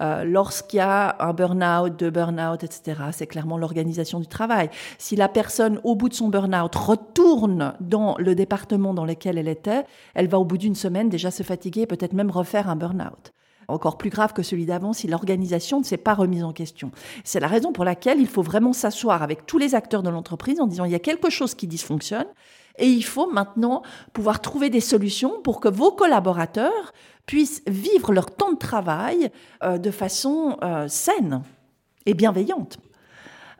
Euh, 0.00 0.24
lorsqu'il 0.24 0.78
y 0.78 0.80
a 0.80 1.16
un 1.20 1.32
burn-out, 1.32 1.98
deux 1.98 2.10
burn-out, 2.10 2.64
etc., 2.64 3.00
c'est 3.12 3.26
clairement 3.26 3.58
l'organisation 3.58 4.20
du 4.20 4.26
travail. 4.26 4.70
Si 4.98 5.16
la 5.16 5.28
personne, 5.28 5.80
au 5.84 5.94
bout 5.94 6.08
de 6.08 6.14
son 6.14 6.28
burn-out, 6.28 6.74
retourne 6.74 7.74
dans 7.80 8.16
le 8.18 8.34
département 8.34 8.94
dans 8.94 9.04
lequel 9.04 9.38
elle 9.38 9.48
était, 9.48 9.84
elle 10.14 10.28
va 10.28 10.38
au 10.38 10.44
bout 10.44 10.58
d'une 10.58 10.74
semaine 10.74 11.08
déjà 11.08 11.30
se 11.30 11.42
fatiguer 11.42 11.82
et 11.82 11.86
peut-être 11.86 12.12
même 12.12 12.30
refaire 12.30 12.68
un 12.68 12.76
burn-out 12.76 13.32
encore 13.72 13.98
plus 13.98 14.10
grave 14.10 14.32
que 14.32 14.42
celui 14.42 14.66
d'avant 14.66 14.92
si 14.92 15.06
l'organisation 15.06 15.80
ne 15.80 15.84
s'est 15.84 15.96
pas 15.96 16.14
remise 16.14 16.44
en 16.44 16.52
question. 16.52 16.90
C'est 17.24 17.40
la 17.40 17.48
raison 17.48 17.72
pour 17.72 17.84
laquelle 17.84 18.20
il 18.20 18.26
faut 18.26 18.42
vraiment 18.42 18.72
s'asseoir 18.72 19.22
avec 19.22 19.46
tous 19.46 19.58
les 19.58 19.74
acteurs 19.74 20.02
de 20.02 20.10
l'entreprise 20.10 20.60
en 20.60 20.66
disant 20.66 20.84
il 20.84 20.92
y 20.92 20.96
a 20.96 21.00
quelque 21.00 21.30
chose 21.30 21.54
qui 21.54 21.66
dysfonctionne 21.66 22.26
et 22.78 22.86
il 22.86 23.04
faut 23.04 23.30
maintenant 23.30 23.82
pouvoir 24.12 24.40
trouver 24.40 24.70
des 24.70 24.80
solutions 24.80 25.40
pour 25.42 25.60
que 25.60 25.68
vos 25.68 25.92
collaborateurs 25.92 26.92
puissent 27.26 27.62
vivre 27.66 28.12
leur 28.12 28.34
temps 28.34 28.52
de 28.52 28.58
travail 28.58 29.30
euh, 29.62 29.78
de 29.78 29.90
façon 29.90 30.56
euh, 30.62 30.88
saine 30.88 31.42
et 32.06 32.14
bienveillante. 32.14 32.78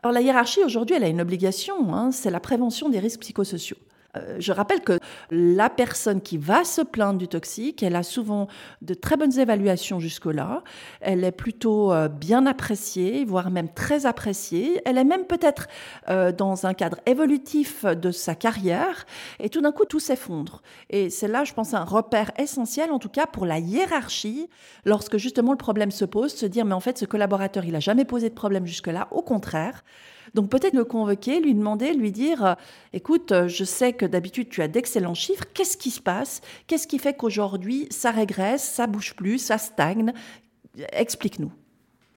Alors 0.01 0.13
la 0.13 0.21
hiérarchie 0.21 0.63
aujourd'hui, 0.63 0.97
elle 0.97 1.05
a 1.05 1.07
une 1.07 1.21
obligation, 1.21 1.93
hein, 1.93 2.11
c'est 2.11 2.29
la 2.29 2.41
prévention 2.41 2.89
des 2.89 2.99
risques 2.99 3.21
psychosociaux. 3.21 3.77
Euh, 4.15 4.35
je 4.39 4.51
rappelle 4.51 4.81
que 4.81 4.99
la 5.31 5.69
personne 5.69 6.21
qui 6.21 6.37
va 6.37 6.63
se 6.63 6.81
plaindre 6.81 7.17
du 7.17 7.27
toxique, 7.27 7.81
elle 7.83 7.95
a 7.95 8.03
souvent 8.03 8.47
de 8.81 8.93
très 8.93 9.17
bonnes 9.17 9.37
évaluations 9.39 9.99
jusque-là. 9.99 10.63
Elle 11.01 11.23
est 11.23 11.31
plutôt 11.31 11.91
euh, 11.91 12.07
bien 12.07 12.45
appréciée, 12.45 13.25
voire 13.25 13.49
même 13.49 13.69
très 13.73 14.05
appréciée. 14.05 14.81
Elle 14.85 14.97
est 14.97 15.03
même 15.03 15.25
peut-être 15.25 15.67
euh, 16.09 16.31
dans 16.31 16.65
un 16.65 16.73
cadre 16.73 16.97
évolutif 17.05 17.85
de 17.85 18.11
sa 18.11 18.35
carrière. 18.35 19.05
Et 19.39 19.49
tout 19.49 19.61
d'un 19.61 19.71
coup, 19.71 19.85
tout 19.85 19.99
s'effondre. 19.99 20.61
Et 20.89 21.09
c'est 21.09 21.27
là, 21.27 21.43
je 21.43 21.53
pense, 21.53 21.73
un 21.73 21.83
repère 21.83 22.31
essentiel, 22.37 22.91
en 22.91 22.99
tout 22.99 23.09
cas 23.09 23.25
pour 23.25 23.45
la 23.45 23.59
hiérarchie, 23.59 24.47
lorsque 24.85 25.17
justement 25.17 25.51
le 25.51 25.57
problème 25.57 25.91
se 25.91 26.05
pose, 26.05 26.33
se 26.33 26.45
dire, 26.45 26.65
mais 26.65 26.73
en 26.73 26.79
fait, 26.79 26.97
ce 26.97 27.05
collaborateur, 27.05 27.65
il 27.65 27.71
n'a 27.71 27.79
jamais 27.79 28.05
posé 28.05 28.29
de 28.29 28.35
problème 28.35 28.65
jusque-là. 28.65 29.07
Au 29.11 29.21
contraire, 29.21 29.83
donc 30.33 30.49
peut-être 30.49 30.73
le 30.73 30.85
convoquer, 30.85 31.39
lui 31.39 31.53
demander, 31.53 31.93
lui 31.93 32.11
dire, 32.11 32.55
écoute, 32.93 33.33
je 33.47 33.63
sais 33.63 33.93
que 33.93 34.02
d'habitude 34.05 34.49
tu 34.49 34.61
as 34.61 34.67
d'excellents 34.67 35.13
chiffres, 35.13 35.45
qu'est-ce 35.53 35.77
qui 35.77 35.91
se 35.91 36.01
passe? 36.01 36.41
Qu'est-ce 36.67 36.87
qui 36.87 36.99
fait 36.99 37.13
qu'aujourd'hui 37.13 37.87
ça 37.91 38.11
régresse, 38.11 38.63
ça 38.63 38.87
bouge 38.87 39.15
plus, 39.15 39.39
ça 39.39 39.57
stagne? 39.57 40.13
Explique-nous. 40.91 41.51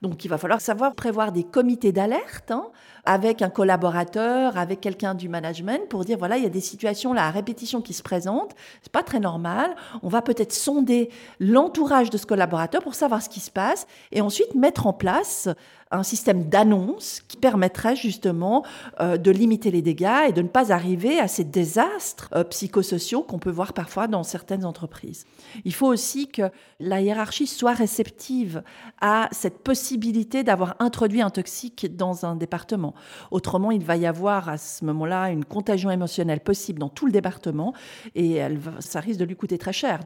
Donc 0.03 0.25
il 0.25 0.29
va 0.29 0.39
falloir 0.39 0.61
savoir 0.61 0.95
prévoir 0.95 1.33
des 1.33 1.45
comités 1.45 1.91
d'alerte 1.91 2.51
hein, 2.51 2.69
avec 3.05 3.41
un 3.41 3.49
collaborateur, 3.49 4.59
avec 4.59 4.81
quelqu'un 4.81 5.15
du 5.15 5.29
management 5.29 5.89
pour 5.89 6.05
dire 6.05 6.19
voilà, 6.19 6.37
il 6.37 6.43
y 6.43 6.47
a 6.47 6.51
des 6.51 6.61
situations 6.61 7.15
là 7.15 7.27
à 7.27 7.31
répétition 7.31 7.81
qui 7.81 7.95
se 7.95 8.03
présentent, 8.03 8.55
c'est 8.83 8.93
pas 8.93 9.03
très 9.03 9.21
normal. 9.21 9.75
On 10.03 10.09
va 10.09 10.21
peut-être 10.21 10.53
sonder 10.53 11.11
l'entourage 11.41 12.11
de 12.11 12.19
ce 12.19 12.27
collaborateur 12.27 12.83
pour 12.83 12.95
savoir 12.95 13.23
ce 13.23 13.29
qui 13.29 13.41
se 13.41 13.51
passe 13.51 13.87
et 14.13 14.21
ensuite 14.21 14.55
mettre 14.55 14.87
en 14.87 14.93
place 14.93 15.49
un 15.91 16.03
système 16.03 16.49
d'annonce 16.49 17.23
qui 17.29 17.37
permettrait 17.37 17.95
justement 17.95 18.65
euh, 19.01 19.17
de 19.17 19.31
limiter 19.31 19.71
les 19.71 19.83
dégâts 19.83 20.29
et 20.29 20.33
de 20.33 20.43
ne 20.43 20.49
pas 20.49 20.73
arriver 20.73 21.21
à 21.21 21.29
ces 21.29 21.45
désastres 21.45 22.29
euh, 22.35 22.43
psychosociaux 22.45 23.23
qu'on 23.23 23.39
peut 23.39 23.51
voir 23.51 23.73
parfois 23.73 24.09
dans 24.09 24.25
certaines 24.25 24.65
entreprises. 24.65 25.27
Il 25.65 25.73
faut 25.73 25.87
aussi 25.87 26.27
que 26.27 26.51
la 26.81 27.01
hiérarchie 27.01 27.47
soit 27.47 27.73
réceptive 27.73 28.63
à 29.01 29.29
cette 29.31 29.59
possibilité 29.59 30.43
d'avoir 30.43 30.75
introduit 30.81 31.23
un 31.23 31.31
toxique 31.31 31.97
dans 31.97 32.27
un 32.27 32.35
département. 32.35 32.95
Autrement, 33.31 33.71
il 33.71 33.85
va 33.85 33.97
y 33.97 34.07
avoir 34.07 34.49
à 34.49 34.59
ce 34.59 34.85
moment-là 34.85 35.31
une 35.31 35.45
contagion 35.45 35.91
émotionnelle 35.91 36.41
possible 36.41 36.81
dans 36.81 36.89
tout 36.89 37.07
le 37.07 37.13
département 37.13 37.73
et 38.15 38.41
ça 38.81 39.01
risque 39.01 39.21
de 39.21 39.25
lui 39.25 39.37
coûter 39.37 39.59
très 39.59 39.73
cher. 39.73 40.01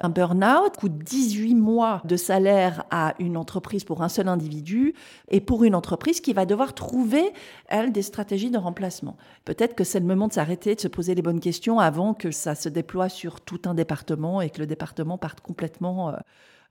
Un 0.00 0.08
burn-out 0.08 0.76
coûte 0.78 0.96
18 0.98 1.54
mois 1.54 2.00
de 2.04 2.16
salaire 2.16 2.84
à 2.90 3.14
une 3.18 3.36
entreprise 3.36 3.84
pour 3.84 4.02
un 4.02 4.08
seul 4.08 4.28
individu 4.28 4.94
et 5.28 5.40
pour 5.40 5.64
une 5.64 5.74
entreprise 5.74 6.20
qui 6.20 6.32
va 6.32 6.46
devoir 6.46 6.74
trouver, 6.74 7.32
elle, 7.68 7.92
des 7.92 8.02
stratégies 8.02 8.50
de 8.50 8.58
remplacement. 8.58 9.16
Peut-être 9.44 9.74
que 9.74 9.84
c'est 9.84 10.00
le 10.00 10.06
moment 10.06 10.28
de 10.28 10.32
s'arrêter, 10.32 10.74
de 10.74 10.80
se 10.80 10.88
poser 10.88 11.14
les 11.14 11.22
bonnes 11.22 11.40
questions 11.40 11.78
avant 11.78 12.14
que 12.14 12.30
ça 12.30 12.54
se 12.54 12.68
déploie 12.68 13.08
sur 13.08 13.40
tout 13.40 13.60
un 13.64 13.74
département 13.74 14.40
et 14.40 14.50
que 14.50 14.60
le 14.60 14.66
département 14.66 15.18
parte 15.18 15.40
complètement 15.40 16.10
euh, 16.10 16.16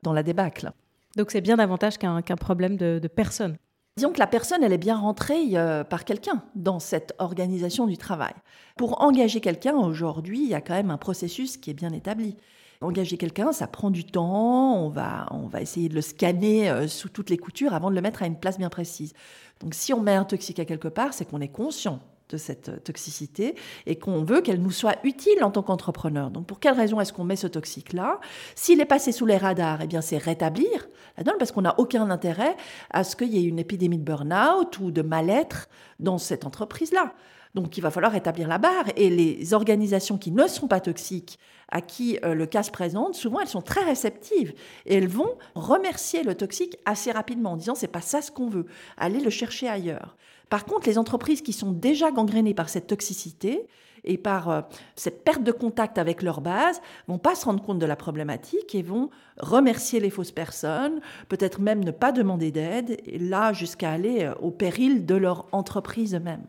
dans 0.03 0.13
la 0.13 0.23
débâcle. 0.23 0.71
Donc 1.15 1.31
c'est 1.31 1.41
bien 1.41 1.57
davantage 1.57 1.97
qu'un 1.97 2.21
problème 2.21 2.77
de, 2.77 2.99
de 3.01 3.07
personne. 3.07 3.57
Disons 3.97 4.11
que 4.11 4.19
la 4.19 4.27
personne, 4.27 4.61
elle 4.61 4.73
est 4.73 4.77
bien 4.77 4.97
rentrée 4.97 5.51
euh, 5.53 5.85
par 5.85 6.03
quelqu'un 6.03 6.43
dans 6.53 6.79
cette 6.79 7.13
organisation 7.17 7.87
du 7.87 7.97
travail. 7.97 8.33
Pour 8.75 9.01
engager 9.01 9.39
quelqu'un, 9.39 9.75
aujourd'hui, 9.77 10.43
il 10.43 10.49
y 10.49 10.53
a 10.53 10.59
quand 10.59 10.73
même 10.73 10.91
un 10.91 10.97
processus 10.97 11.55
qui 11.55 11.69
est 11.69 11.73
bien 11.73 11.93
établi. 11.93 12.35
Engager 12.81 13.17
quelqu'un, 13.17 13.51
ça 13.51 13.67
prend 13.67 13.89
du 13.89 14.03
temps, 14.03 14.75
on 14.75 14.89
va, 14.89 15.27
on 15.31 15.47
va 15.47 15.61
essayer 15.61 15.89
de 15.89 15.95
le 15.95 16.01
scanner 16.01 16.69
euh, 16.69 16.87
sous 16.87 17.09
toutes 17.09 17.29
les 17.29 17.37
coutures 17.37 17.73
avant 17.73 17.89
de 17.89 17.95
le 17.95 18.01
mettre 18.01 18.23
à 18.23 18.27
une 18.27 18.37
place 18.37 18.57
bien 18.57 18.69
précise. 18.69 19.13
Donc 19.61 19.73
si 19.73 19.93
on 19.93 20.01
met 20.01 20.15
un 20.15 20.25
toxique 20.25 20.59
à 20.59 20.65
quelque 20.65 20.87
part, 20.87 21.13
c'est 21.13 21.25
qu'on 21.25 21.41
est 21.41 21.47
conscient 21.47 22.01
de 22.29 22.37
cette 22.37 22.83
toxicité 22.83 23.55
et 23.85 23.97
qu'on 23.97 24.23
veut 24.23 24.41
qu'elle 24.41 24.61
nous 24.61 24.71
soit 24.71 24.97
utile 25.03 25.43
en 25.43 25.51
tant 25.51 25.61
qu'entrepreneur. 25.61 26.31
Donc 26.31 26.47
pour 26.47 26.59
quelle 26.59 26.73
raison 26.73 26.99
est-ce 26.99 27.13
qu'on 27.13 27.23
met 27.23 27.35
ce 27.35 27.47
toxique-là? 27.47 28.19
S'il 28.55 28.81
est 28.81 28.85
passé 28.85 29.11
sous 29.11 29.25
les 29.25 29.37
radars, 29.37 29.81
eh 29.81 29.87
bien 29.87 30.01
c'est 30.01 30.17
rétablir 30.17 30.87
la 31.17 31.23
donne 31.23 31.35
parce 31.37 31.51
qu'on 31.51 31.61
n'a 31.61 31.75
aucun 31.79 32.09
intérêt 32.09 32.55
à 32.89 33.03
ce 33.03 33.15
qu'il 33.15 33.33
y 33.33 33.37
ait 33.37 33.47
une 33.47 33.59
épidémie 33.59 33.97
de 33.97 34.03
burn-out 34.03 34.79
ou 34.79 34.91
de 34.91 35.01
mal-être 35.01 35.69
dans 35.99 36.17
cette 36.17 36.45
entreprise-là. 36.45 37.13
Donc 37.55 37.77
il 37.77 37.81
va 37.81 37.89
falloir 37.89 38.11
rétablir 38.11 38.49
la 38.49 38.57
barre 38.57 38.85
et 38.97 39.09
les 39.09 39.53
organisations 39.53 40.17
qui 40.17 40.31
ne 40.31 40.45
sont 40.45 40.67
pas 40.67 40.81
toxiques, 40.81 41.39
à 41.71 41.79
qui 41.79 42.19
euh, 42.23 42.35
le 42.35 42.45
cas 42.45 42.63
se 42.63 42.69
présente, 42.69 43.15
souvent 43.15 43.39
elles 43.39 43.47
sont 43.47 43.61
très 43.61 43.83
réceptives 43.83 44.53
et 44.85 44.95
elles 44.95 45.07
vont 45.07 45.37
remercier 45.55 46.23
le 46.23 46.35
toxique 46.35 46.77
assez 46.85 47.11
rapidement 47.11 47.53
en 47.53 47.55
disant 47.55 47.73
c'est 47.73 47.87
pas 47.87 48.01
ça 48.01 48.21
ce 48.21 48.29
qu'on 48.29 48.49
veut, 48.49 48.65
allez 48.97 49.21
le 49.21 49.29
chercher 49.29 49.69
ailleurs. 49.69 50.17
Par 50.49 50.65
contre, 50.65 50.87
les 50.87 50.97
entreprises 50.97 51.41
qui 51.41 51.53
sont 51.53 51.71
déjà 51.71 52.11
gangrénées 52.11 52.53
par 52.53 52.69
cette 52.69 52.87
toxicité 52.87 53.67
et 54.03 54.17
par 54.17 54.49
euh, 54.49 54.61
cette 54.97 55.23
perte 55.23 55.41
de 55.41 55.53
contact 55.53 55.97
avec 55.97 56.21
leur 56.21 56.41
base 56.41 56.81
vont 57.07 57.17
pas 57.17 57.35
se 57.35 57.45
rendre 57.45 57.63
compte 57.63 57.79
de 57.79 57.85
la 57.85 57.95
problématique 57.95 58.75
et 58.75 58.83
vont 58.83 59.09
remercier 59.39 60.01
les 60.01 60.09
fausses 60.09 60.33
personnes, 60.33 60.99
peut-être 61.29 61.61
même 61.61 61.83
ne 61.83 61.91
pas 61.91 62.11
demander 62.11 62.51
d'aide, 62.51 62.97
et 63.05 63.17
là 63.17 63.53
jusqu'à 63.53 63.91
aller 63.91 64.25
euh, 64.25 64.35
au 64.41 64.51
péril 64.51 65.05
de 65.05 65.15
leur 65.15 65.47
entreprise 65.53 66.15
même. 66.15 66.43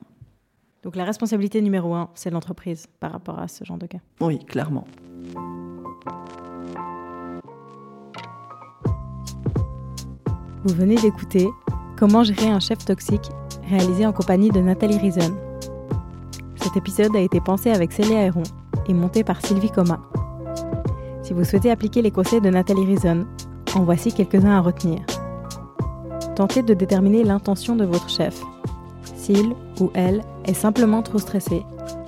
Donc 0.86 0.94
la 0.94 1.02
responsabilité 1.02 1.60
numéro 1.62 1.94
un, 1.96 2.10
c'est 2.14 2.30
l'entreprise 2.30 2.86
par 3.00 3.10
rapport 3.10 3.40
à 3.40 3.48
ce 3.48 3.64
genre 3.64 3.76
de 3.76 3.86
cas. 3.86 3.98
Oui, 4.20 4.38
clairement. 4.38 4.86
Vous 10.62 10.74
venez 10.76 10.94
d'écouter 10.94 11.48
Comment 11.98 12.22
gérer 12.22 12.46
un 12.46 12.60
chef 12.60 12.84
toxique 12.84 13.28
réalisé 13.68 14.06
en 14.06 14.12
compagnie 14.12 14.50
de 14.50 14.60
Nathalie 14.60 14.98
Rison. 14.98 15.36
Cet 16.54 16.76
épisode 16.76 17.16
a 17.16 17.20
été 17.20 17.40
pensé 17.40 17.72
avec 17.72 17.90
Célia 17.90 18.22
Héron 18.22 18.44
et 18.86 18.94
monté 18.94 19.24
par 19.24 19.44
Sylvie 19.44 19.72
Coma. 19.72 20.00
Si 21.24 21.32
vous 21.32 21.42
souhaitez 21.42 21.72
appliquer 21.72 22.00
les 22.00 22.12
conseils 22.12 22.40
de 22.40 22.50
Nathalie 22.50 22.86
Rison, 22.86 23.26
en 23.74 23.82
voici 23.82 24.12
quelques-uns 24.12 24.56
à 24.56 24.60
retenir. 24.60 25.00
Tentez 26.36 26.62
de 26.62 26.74
déterminer 26.74 27.24
l'intention 27.24 27.74
de 27.74 27.84
votre 27.84 28.08
chef. 28.08 28.40
S'il 29.26 29.56
ou 29.80 29.90
elle 29.94 30.22
est 30.44 30.54
simplement 30.54 31.02
trop 31.02 31.18
stressé, 31.18 31.64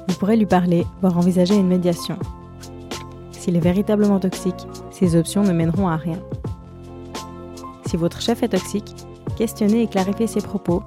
vous 0.06 0.14
pourrez 0.14 0.36
lui 0.36 0.46
parler, 0.46 0.86
voire 1.00 1.18
envisager 1.18 1.56
une 1.56 1.66
médiation. 1.66 2.16
S'il 3.32 3.56
est 3.56 3.60
véritablement 3.60 4.20
toxique, 4.20 4.68
ces 4.92 5.16
options 5.16 5.42
ne 5.42 5.50
mèneront 5.50 5.88
à 5.88 5.96
rien. 5.96 6.20
Si 7.86 7.96
votre 7.96 8.20
chef 8.20 8.44
est 8.44 8.50
toxique, 8.50 8.94
questionnez 9.36 9.82
et 9.82 9.88
clarifiez 9.88 10.28
ses 10.28 10.40
propos 10.40 10.84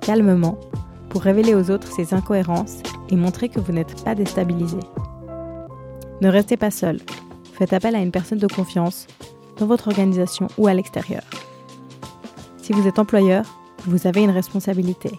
calmement 0.00 0.56
pour 1.08 1.22
révéler 1.22 1.52
aux 1.52 1.72
autres 1.72 1.90
ses 1.90 2.14
incohérences 2.14 2.78
et 3.08 3.16
montrer 3.16 3.48
que 3.48 3.58
vous 3.58 3.72
n'êtes 3.72 4.04
pas 4.04 4.14
déstabilisé. 4.14 4.78
Ne 6.20 6.28
restez 6.28 6.56
pas 6.56 6.70
seul. 6.70 7.00
Faites 7.54 7.72
appel 7.72 7.96
à 7.96 8.02
une 8.02 8.12
personne 8.12 8.38
de 8.38 8.46
confiance 8.46 9.08
dans 9.58 9.66
votre 9.66 9.88
organisation 9.88 10.46
ou 10.58 10.68
à 10.68 10.74
l'extérieur. 10.74 11.24
Si 12.58 12.72
vous 12.72 12.86
êtes 12.86 13.00
employeur, 13.00 13.44
vous 13.84 14.06
avez 14.06 14.22
une 14.22 14.30
responsabilité. 14.30 15.18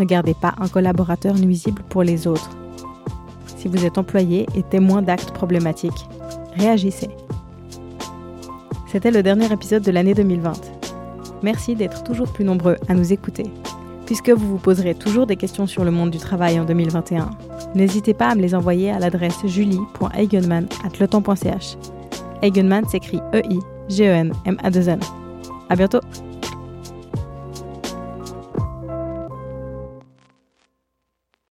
Ne 0.00 0.04
gardez 0.06 0.34
pas 0.34 0.54
un 0.58 0.66
collaborateur 0.66 1.34
nuisible 1.34 1.82
pour 1.90 2.02
les 2.02 2.26
autres. 2.26 2.56
Si 3.58 3.68
vous 3.68 3.84
êtes 3.84 3.98
employé 3.98 4.46
et 4.56 4.62
témoin 4.62 5.02
d'actes 5.02 5.32
problématiques, 5.32 6.08
réagissez. 6.56 7.10
C'était 8.90 9.10
le 9.10 9.22
dernier 9.22 9.52
épisode 9.52 9.82
de 9.82 9.90
l'année 9.90 10.14
2020. 10.14 10.54
Merci 11.42 11.76
d'être 11.76 12.02
toujours 12.02 12.32
plus 12.32 12.46
nombreux 12.46 12.78
à 12.88 12.94
nous 12.94 13.12
écouter 13.12 13.44
puisque 14.06 14.30
vous 14.30 14.48
vous 14.48 14.56
poserez 14.58 14.94
toujours 14.96 15.26
des 15.26 15.36
questions 15.36 15.66
sur 15.68 15.84
le 15.84 15.90
monde 15.90 16.10
du 16.10 16.18
travail 16.18 16.58
en 16.58 16.64
2021. 16.64 17.30
N'hésitez 17.76 18.14
pas 18.14 18.30
à 18.30 18.34
me 18.34 18.40
les 18.40 18.54
envoyer 18.56 18.90
à 18.90 18.98
l'adresse 18.98 19.46
julie.eigenman.ch. 19.46 21.76
Eigenman 22.42 22.88
s'écrit 22.88 23.20
E-I-G-E-N-M-A-2-N. 23.34 25.00
À 25.68 25.76
bientôt! 25.76 26.00